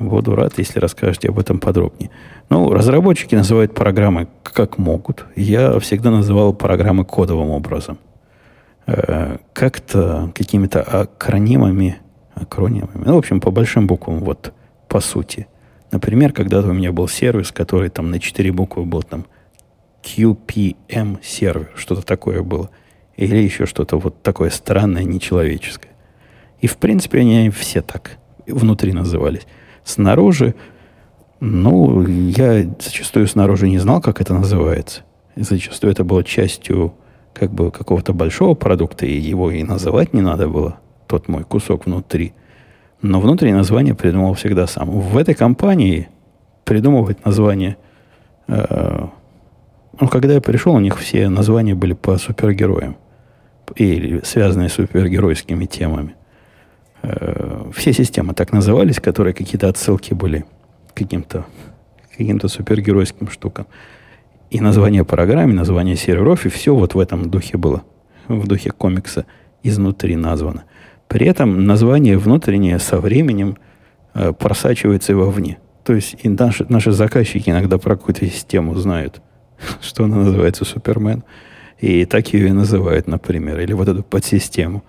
[0.00, 2.10] Буду рад, если расскажете об этом подробнее.
[2.48, 5.26] Ну, разработчики называют программы как могут.
[5.36, 7.98] Я всегда называл программы кодовым образом.
[8.86, 11.98] Э, как-то какими-то акронимами,
[12.34, 14.54] акронимами, ну, в общем, по большим буквам, вот,
[14.88, 15.48] по сути.
[15.92, 19.26] Например, когда-то у меня был сервис, который там на четыре буквы был там
[20.02, 22.70] QPM сервер, что-то такое было.
[23.20, 25.92] Или еще что-то вот такое странное, нечеловеческое.
[26.62, 28.16] И, в принципе, они все так
[28.46, 29.46] внутри назывались.
[29.84, 30.54] Снаружи,
[31.38, 35.02] ну, я зачастую снаружи не знал, как это называется.
[35.36, 36.94] Зачастую это было частью
[37.34, 41.84] как бы какого-то большого продукта, и его и называть не надо было, тот мой кусок
[41.84, 42.32] внутри.
[43.02, 44.88] Но внутреннее название придумал всегда сам.
[44.90, 46.08] В этой компании
[46.64, 47.76] придумывать название...
[48.48, 49.08] Э,
[50.00, 52.96] ну, когда я пришел, у них все названия были по супергероям.
[53.76, 56.14] Или связанные с супергеройскими темами.
[57.02, 60.44] Э, все системы так назывались, которые какие-то отсылки были
[60.94, 61.46] каким-то
[62.16, 63.66] каким-то супергеройским штукам.
[64.50, 67.82] И название программы, название серверов, и все вот в этом духе было.
[68.28, 69.24] В духе комикса
[69.62, 70.64] изнутри названо.
[71.08, 73.56] При этом название внутреннее со временем
[74.14, 75.58] э, просачивается вовне.
[75.84, 79.22] То есть и наши, наши заказчики иногда про какую-то систему знают,
[79.80, 81.24] что она называется Супермен.
[81.80, 84.84] И так ее и называют, например, или вот эту подсистему.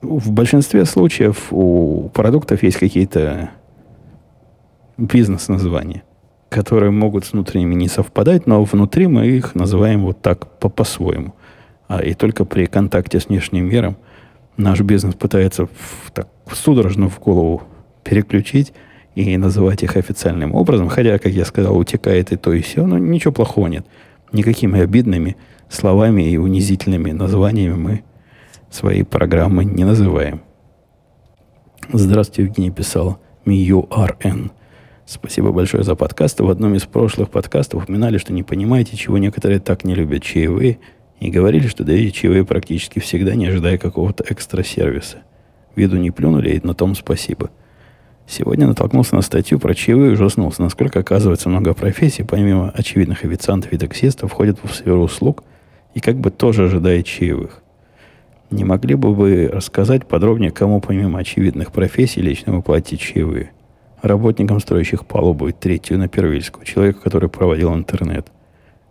[0.00, 3.50] В большинстве случаев у продуктов есть какие-то
[4.96, 6.02] бизнес-названия,
[6.48, 11.34] которые могут с внутренними не совпадать, но внутри мы их называем вот так по- по-своему.
[11.88, 13.96] А и только при контакте с внешним миром
[14.56, 17.62] наш бизнес пытается в, так судорожно в голову
[18.04, 18.72] переключить
[19.14, 20.88] и называть их официальным образом.
[20.88, 23.84] Хотя, как я сказал, утекает и то, и все, но ничего плохого нет.
[24.32, 25.36] Никакими обидными
[25.68, 28.04] словами и унизительными названиями мы
[28.70, 30.42] свои программы не называем.
[31.92, 33.18] Здравствуйте, Евгений писал.
[33.44, 34.52] МИЮРН.
[35.06, 36.40] Спасибо большое за подкаст.
[36.40, 40.78] В одном из прошлых подкастов упоминали, что не понимаете, чего некоторые так не любят чаевые,
[41.18, 45.18] и говорили, что даете чаевые практически всегда, не ожидая какого-то экстра сервиса.
[45.74, 47.50] Виду не плюнули, и на том спасибо.
[48.30, 53.72] Сегодня натолкнулся на статью про чаевые и ужаснулся, насколько, оказывается, много профессий, помимо очевидных официантов
[53.72, 55.42] и таксистов, входят в сферу услуг
[55.94, 57.60] и как бы тоже ожидает чаевых.
[58.52, 63.50] Не могли бы вы рассказать подробнее, кому помимо очевидных профессий лично вы платите чаевые?
[64.00, 68.28] Работникам, строящих палубу и третью на Первильскую, человеку, который проводил интернет.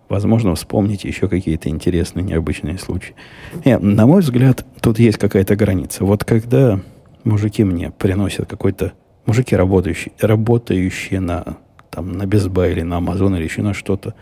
[0.09, 3.15] Возможно, вспомните еще какие-то интересные, необычные случаи.
[3.63, 6.03] Нет, на мой взгляд, тут есть какая-то граница.
[6.03, 6.81] Вот когда
[7.23, 8.91] мужики мне приносят какой-то
[9.29, 11.57] мужики, работающие, работающие на,
[11.91, 14.15] там, на Безба или на Амазон или еще на что-то,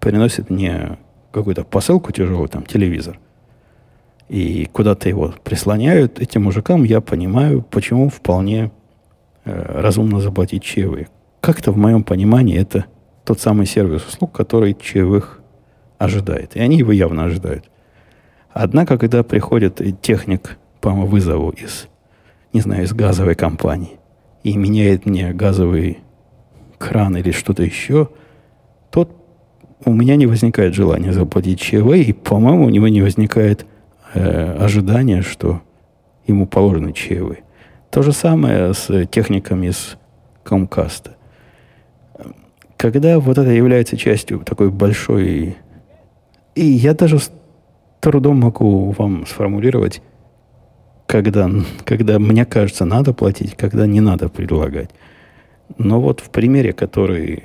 [0.00, 0.96] приносят мне
[1.30, 3.18] какую-то посылку тяжелую, там, телевизор,
[4.30, 8.70] и куда-то его прислоняют, этим мужикам я понимаю, почему вполне
[9.44, 11.08] э, разумно заплатить чаевые.
[11.42, 12.86] Как-то в моем понимании это
[13.24, 15.40] тот самый сервис услуг, который чаевых
[15.98, 16.56] ожидает.
[16.56, 17.70] И они его явно ожидают.
[18.50, 21.88] Однако, когда приходит техник по вызову из,
[22.54, 23.98] не знаю, из газовой компании,
[24.46, 25.98] и меняет мне газовый
[26.78, 28.10] кран или что-то еще,
[28.92, 29.10] то
[29.84, 33.66] у меня не возникает желания заплатить ЧВ, и, по-моему, у него не возникает
[34.14, 35.62] э, ожидания, что
[36.28, 37.38] ему положены ЧВ.
[37.90, 39.96] То же самое с техниками из
[40.44, 41.16] Комкаста.
[42.76, 45.56] Когда вот это является частью такой большой...
[46.54, 47.32] И я даже с
[47.98, 50.02] трудом могу вам сформулировать,
[51.06, 51.50] когда,
[51.84, 54.90] когда мне кажется, надо платить, когда не надо предлагать.
[55.78, 57.44] Но вот в примере, который,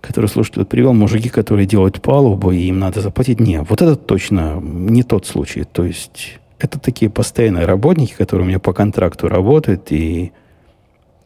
[0.00, 4.60] который слушатель привел, мужики, которые делают палубу, и им надо заплатить, не, вот это точно
[4.60, 5.64] не тот случай.
[5.64, 10.32] То есть это такие постоянные работники, которые у меня по контракту работают, и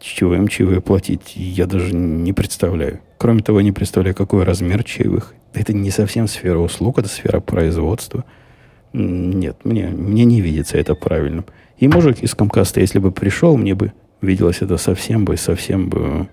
[0.00, 3.00] чего им чаевые платить, я даже не представляю.
[3.18, 5.34] Кроме того, не представляю, какой размер чаевых.
[5.52, 8.24] Это не совсем сфера услуг, это сфера производства–
[8.92, 11.44] нет, мне, мне не видится это правильным.
[11.78, 16.28] И мужик из Комкаста, если бы пришел, мне бы виделось это совсем бы, совсем бы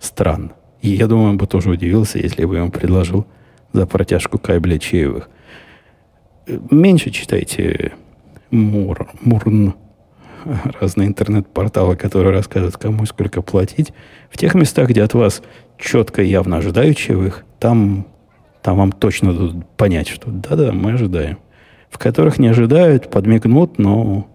[0.00, 0.52] странно.
[0.80, 3.26] И я думаю, он бы тоже удивился, если бы ему предложил
[3.72, 5.30] за протяжку кабеля чаевых.
[6.70, 7.92] Меньше читайте
[8.50, 9.74] Мур, Мурн,
[10.80, 13.92] разные интернет-порталы, которые рассказывают, кому сколько платить.
[14.28, 15.40] В тех местах, где от вас
[15.78, 18.06] четко и явно ожидают чаевых, там,
[18.60, 21.38] там вам точно дадут понять, что да-да, мы ожидаем
[21.92, 24.26] в которых не ожидают, подмигнут, но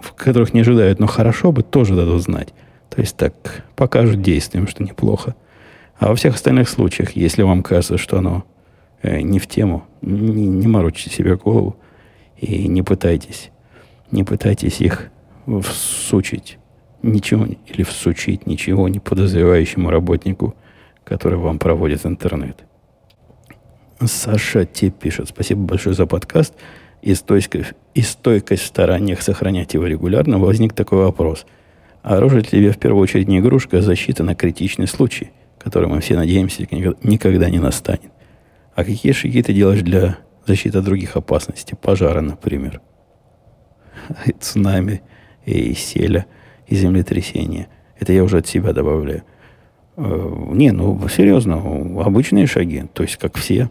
[0.00, 2.54] в которых не ожидают, но хорошо бы, тоже дадут знать.
[2.88, 5.36] То есть так покажут действием, что неплохо.
[5.98, 8.44] А во всех остальных случаях, если вам кажется, что оно
[9.02, 11.76] э, не в тему, не, не морочите себе голову
[12.38, 13.50] и не пытайтесь,
[14.10, 15.10] не пытайтесь их
[15.64, 16.58] всучить
[17.02, 20.54] ничего или всучить ничего не подозревающему работнику,
[21.04, 22.64] который вам проводит интернет.
[24.02, 26.54] Саша Те пишет, спасибо большое за подкаст
[27.02, 31.46] и стойкость, и стойкость в стараниях сохранять его регулярно, возник такой вопрос.
[32.02, 36.00] Оружие для тебя в первую очередь не игрушка, а защита на критичный случай, который мы
[36.00, 36.62] все надеемся
[37.02, 38.12] никогда не настанет.
[38.74, 41.76] А какие шаги ты делаешь для защиты от других опасностей?
[41.76, 42.80] Пожара, например.
[44.26, 45.02] И цунами,
[45.44, 46.26] и селя,
[46.66, 47.68] и землетрясения.
[47.98, 49.22] Это я уже от себя добавляю.
[49.96, 51.56] Э, не, ну, серьезно,
[52.04, 52.84] обычные шаги.
[52.92, 53.70] То есть, как все,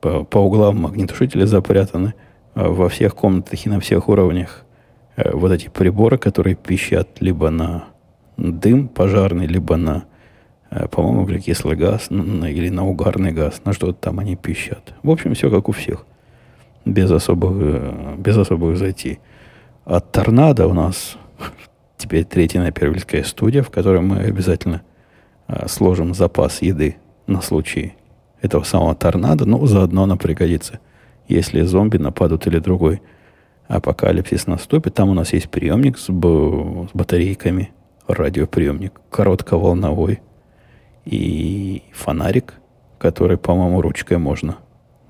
[0.00, 2.14] по, по углам магнитушителя запрятаны–
[2.54, 4.64] во всех комнатах и на всех уровнях
[5.16, 7.84] э, вот эти приборы, которые пищат либо на
[8.36, 10.04] дым пожарный, либо на,
[10.70, 14.94] э, по-моему, углекислый газ или на угарный газ, на что-то там они пищат.
[15.02, 16.06] В общем, все как у всех.
[16.84, 19.20] Без особых, без особых затей.
[19.84, 21.16] А торнадо у нас
[21.96, 24.82] теперь третья напервильская студия, в которой мы обязательно
[25.66, 26.96] сложим запас еды
[27.26, 27.94] на случай
[28.40, 30.80] этого самого торнадо, но заодно она пригодится–
[31.28, 33.02] если зомби нападут или другой
[33.68, 37.70] апокалипсис наступит, там у нас есть приемник с, с батарейками,
[38.06, 40.20] радиоприемник, коротковолновой
[41.04, 42.54] и фонарик,
[42.98, 44.56] который, по-моему, ручкой можно.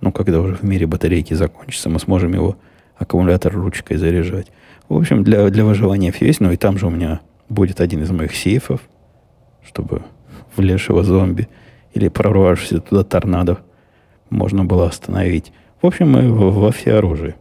[0.00, 2.56] Ну, когда уже в мире батарейки закончатся, мы сможем его
[2.96, 4.48] аккумулятор ручкой заряжать.
[4.88, 6.40] В общем, для, для выживания все есть.
[6.40, 8.80] Ну и там же у меня будет один из моих сейфов,
[9.64, 10.02] чтобы
[10.56, 11.48] влезшего зомби
[11.94, 13.58] или прорвавшегося туда торнадо
[14.30, 15.52] можно было остановить.
[15.82, 17.34] В общем, мы во всеоружии.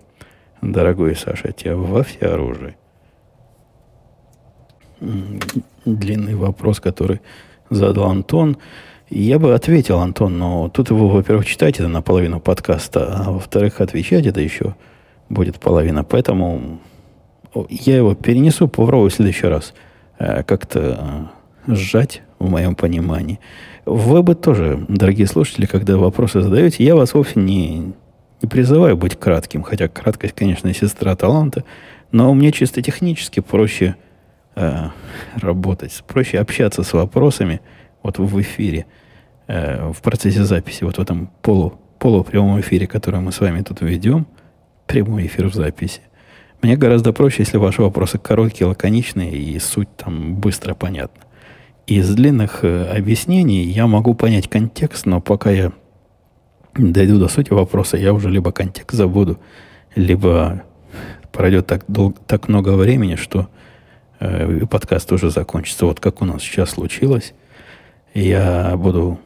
[0.64, 2.76] Дорогой Саша, тебя во всеоружии.
[5.86, 7.22] Длинный вопрос, который
[7.70, 8.58] задал Антон.
[9.12, 14.26] Я бы ответил, Антон, но тут его, во-первых, читать это наполовину подкаста, а во-вторых, отвечать
[14.26, 14.76] это еще
[15.30, 16.04] будет половина.
[16.04, 16.80] Поэтому
[17.70, 19.76] я его перенесу, попробую в следующий раз
[20.18, 21.30] э, как-то
[21.68, 23.40] э, сжать в моем понимании.
[23.86, 27.94] Вы бы тоже, дорогие слушатели, когда вопросы задаете, я вас вовсе не,
[28.42, 31.64] не призываю быть кратким, хотя краткость, конечно, сестра таланта,
[32.12, 33.96] но мне чисто технически проще
[34.56, 34.88] э,
[35.36, 37.62] работать, проще общаться с вопросами
[38.04, 38.86] вот в эфире,
[39.48, 43.82] э, в процессе записи, вот в этом полу, полупрямом эфире, который мы с вами тут
[43.82, 44.28] ведем,
[44.88, 46.02] прямой эфир в записи.
[46.62, 51.24] Мне гораздо проще, если ваши вопросы короткие, лаконичные и суть там быстро понятна.
[51.88, 55.72] Из длинных э, объяснений я могу понять контекст, но пока я
[56.76, 59.40] дойду до сути вопроса, я уже либо контекст забуду,
[59.96, 60.64] либо
[61.32, 63.48] пройдет так, дол- так много времени, что
[64.20, 65.86] э, подкаст уже закончится.
[65.86, 67.34] Вот как у нас сейчас случилось.
[68.14, 69.20] Я буду...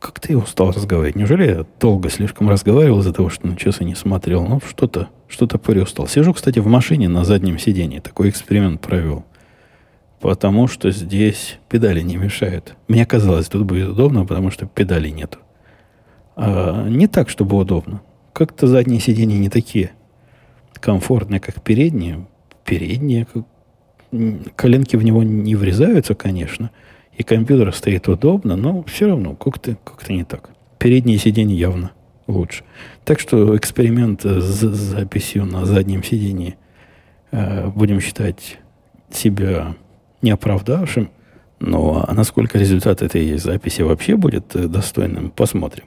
[0.00, 1.16] Как-то я устал разговаривать.
[1.16, 4.44] Неужели я долго слишком разговаривал из-за того, что на часы не смотрел?
[4.46, 6.06] Ну, что-то что-то переустал.
[6.06, 7.98] Сижу, кстати, в машине на заднем сидении.
[7.98, 9.24] Такой эксперимент провел.
[10.20, 12.76] Потому что здесь педали не мешают.
[12.88, 15.38] Мне казалось, тут будет удобно, потому что педалей нету.
[16.36, 18.02] А не так, чтобы удобно.
[18.32, 19.92] Как-то задние сиденья не такие
[20.80, 22.26] комфортные, как передние.
[22.64, 23.44] Передние, как...
[24.56, 26.70] коленки в него не врезаются, конечно.
[27.16, 30.50] И компьютер стоит удобно, но все равно как-то как не так.
[30.78, 31.92] Передние сиденья явно
[32.26, 32.64] лучше.
[33.04, 36.56] Так что эксперимент с записью на заднем сидении
[37.30, 38.58] э, будем считать
[39.10, 39.76] себя
[40.22, 41.10] не оправдавшим.
[41.60, 45.84] Но а насколько результат этой записи вообще будет э, достойным, посмотрим.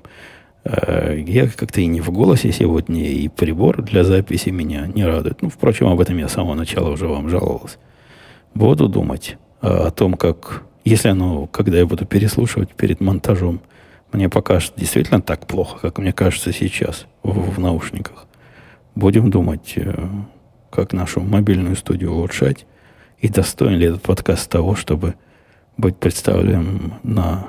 [0.63, 5.41] Э, я как-то и не в голосе сегодня, и прибор для записи меня не радует.
[5.41, 7.77] Ну, впрочем, об этом я с самого начала уже вам жаловался.
[8.53, 13.61] Буду думать о том, как, если оно, когда я буду переслушивать перед монтажом,
[14.11, 18.25] мне покажется действительно так плохо, как мне кажется сейчас в, в наушниках.
[18.95, 20.07] Будем думать, э,
[20.69, 22.65] как нашу мобильную студию улучшать,
[23.19, 25.15] и достоин ли этот подкаст того, чтобы
[25.75, 27.47] быть представлен на,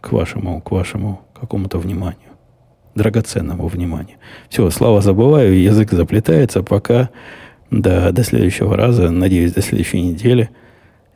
[0.00, 2.23] к вашему, к вашему какому-то вниманию
[2.94, 4.16] драгоценному вниманию.
[4.48, 7.10] Все, слава забываю, язык заплетается, пока
[7.70, 10.50] до, до следующего раза, надеюсь, до следующей недели.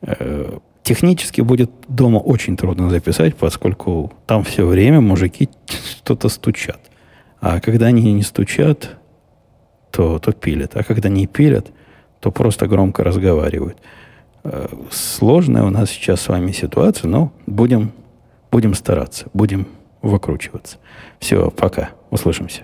[0.02, 6.80] Э, технически будет дома очень трудно записать, поскольку там все время мужики что-то стучат.
[7.40, 8.96] А когда они не стучат,
[9.90, 10.76] то, то пилят.
[10.76, 11.68] А когда не пилят,
[12.20, 13.78] то просто громко разговаривают.
[14.44, 17.92] Э, сложная у нас сейчас с вами ситуация, но будем,
[18.50, 19.68] будем стараться, будем
[20.02, 20.78] выкручиваться.
[21.18, 21.90] Все, пока.
[22.10, 22.62] Услышимся.